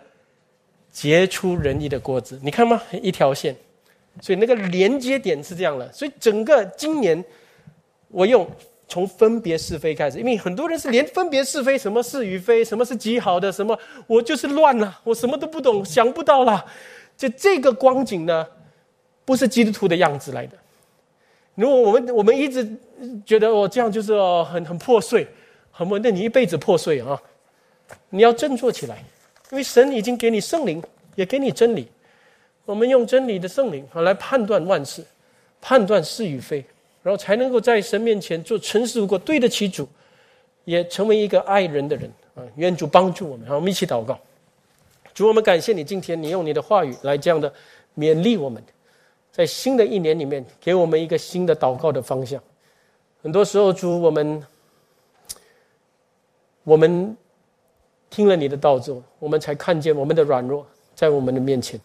[0.90, 2.40] 结出仁义的果子。
[2.42, 2.82] 你看吗？
[3.02, 3.54] 一条线。
[4.20, 7.24] 所以那个连接点是这样的，所以整个今年
[8.10, 8.46] 我用
[8.88, 16.66] 从分别是非开始，因为很多人是连分别是非，什么是与非，什么是极好的，什么我就是乱了，我什么都不懂，想不到啦。
[17.16, 18.46] 就这个光景呢，
[19.24, 20.58] 不是基督徒的样子来的。
[21.56, 22.70] 如果我们我们一直
[23.26, 25.28] 觉得哦这样就是哦很很破碎，
[25.72, 27.22] 很不，那你一辈子破碎啊！
[28.10, 29.04] 你要振作起来，
[29.52, 30.82] 因为神已经给你圣灵，
[31.16, 31.88] 也给你真理。
[32.66, 35.04] 我们用真理的圣灵来判断万事，
[35.60, 36.64] 判断是与非，
[37.04, 39.88] 然后才能够在神面前做诚实无过，对得起主，
[40.66, 42.44] 也成为一个爱人的人啊！
[42.56, 44.18] 愿主帮助我们，好，我们一起祷告。
[45.14, 47.52] 主，我们感谢你，今天你用你的话语来这样的
[47.98, 48.64] 勉励我们，
[49.32, 52.42] 在新的一年里面给我们一个新的祷告的方向。
[53.22, 54.44] 很多时候，主，我们
[56.64, 57.18] 我们
[58.10, 60.66] 听了你的道之后，我们才看见我们的软弱
[60.96, 61.80] 在我们的面前。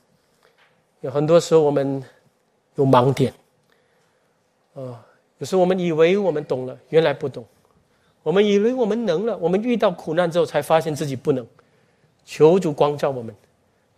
[1.00, 2.02] 有很多时候我们
[2.74, 3.32] 有盲点，
[4.74, 5.04] 啊，
[5.38, 7.44] 有时候我们以为我们懂了，原来不懂；
[8.22, 11.46] 我们以为我们能了，我们遇到苦难之后才发现自己不能。
[12.24, 13.32] 求主光照我们，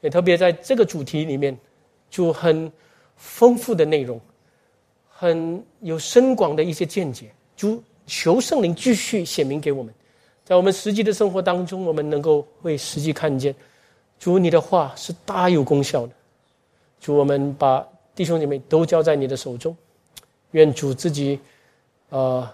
[0.03, 1.57] 也特别在这个主题里面，
[2.11, 2.71] 就很
[3.17, 4.21] 丰富的内容，
[5.09, 7.31] 很有深广的一些见解。
[7.57, 9.95] 主求圣灵继续显明给我们，
[10.45, 13.55] 在我们实际的生活当中，我们能够会实际看见，
[14.19, 16.13] 主你的话是大有功效的。
[17.01, 19.77] 主，我们把弟兄姐妹都交在你的手中，
[20.51, 21.39] 愿主自己，
[22.11, 22.49] 呃，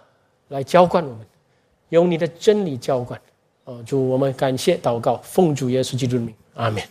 [0.48, 1.26] 来浇灌我们，
[1.88, 3.20] 用你的真理浇灌，
[3.64, 6.82] 啊，主，我们感谢祷告，奉主耶稣基督的名，阿门。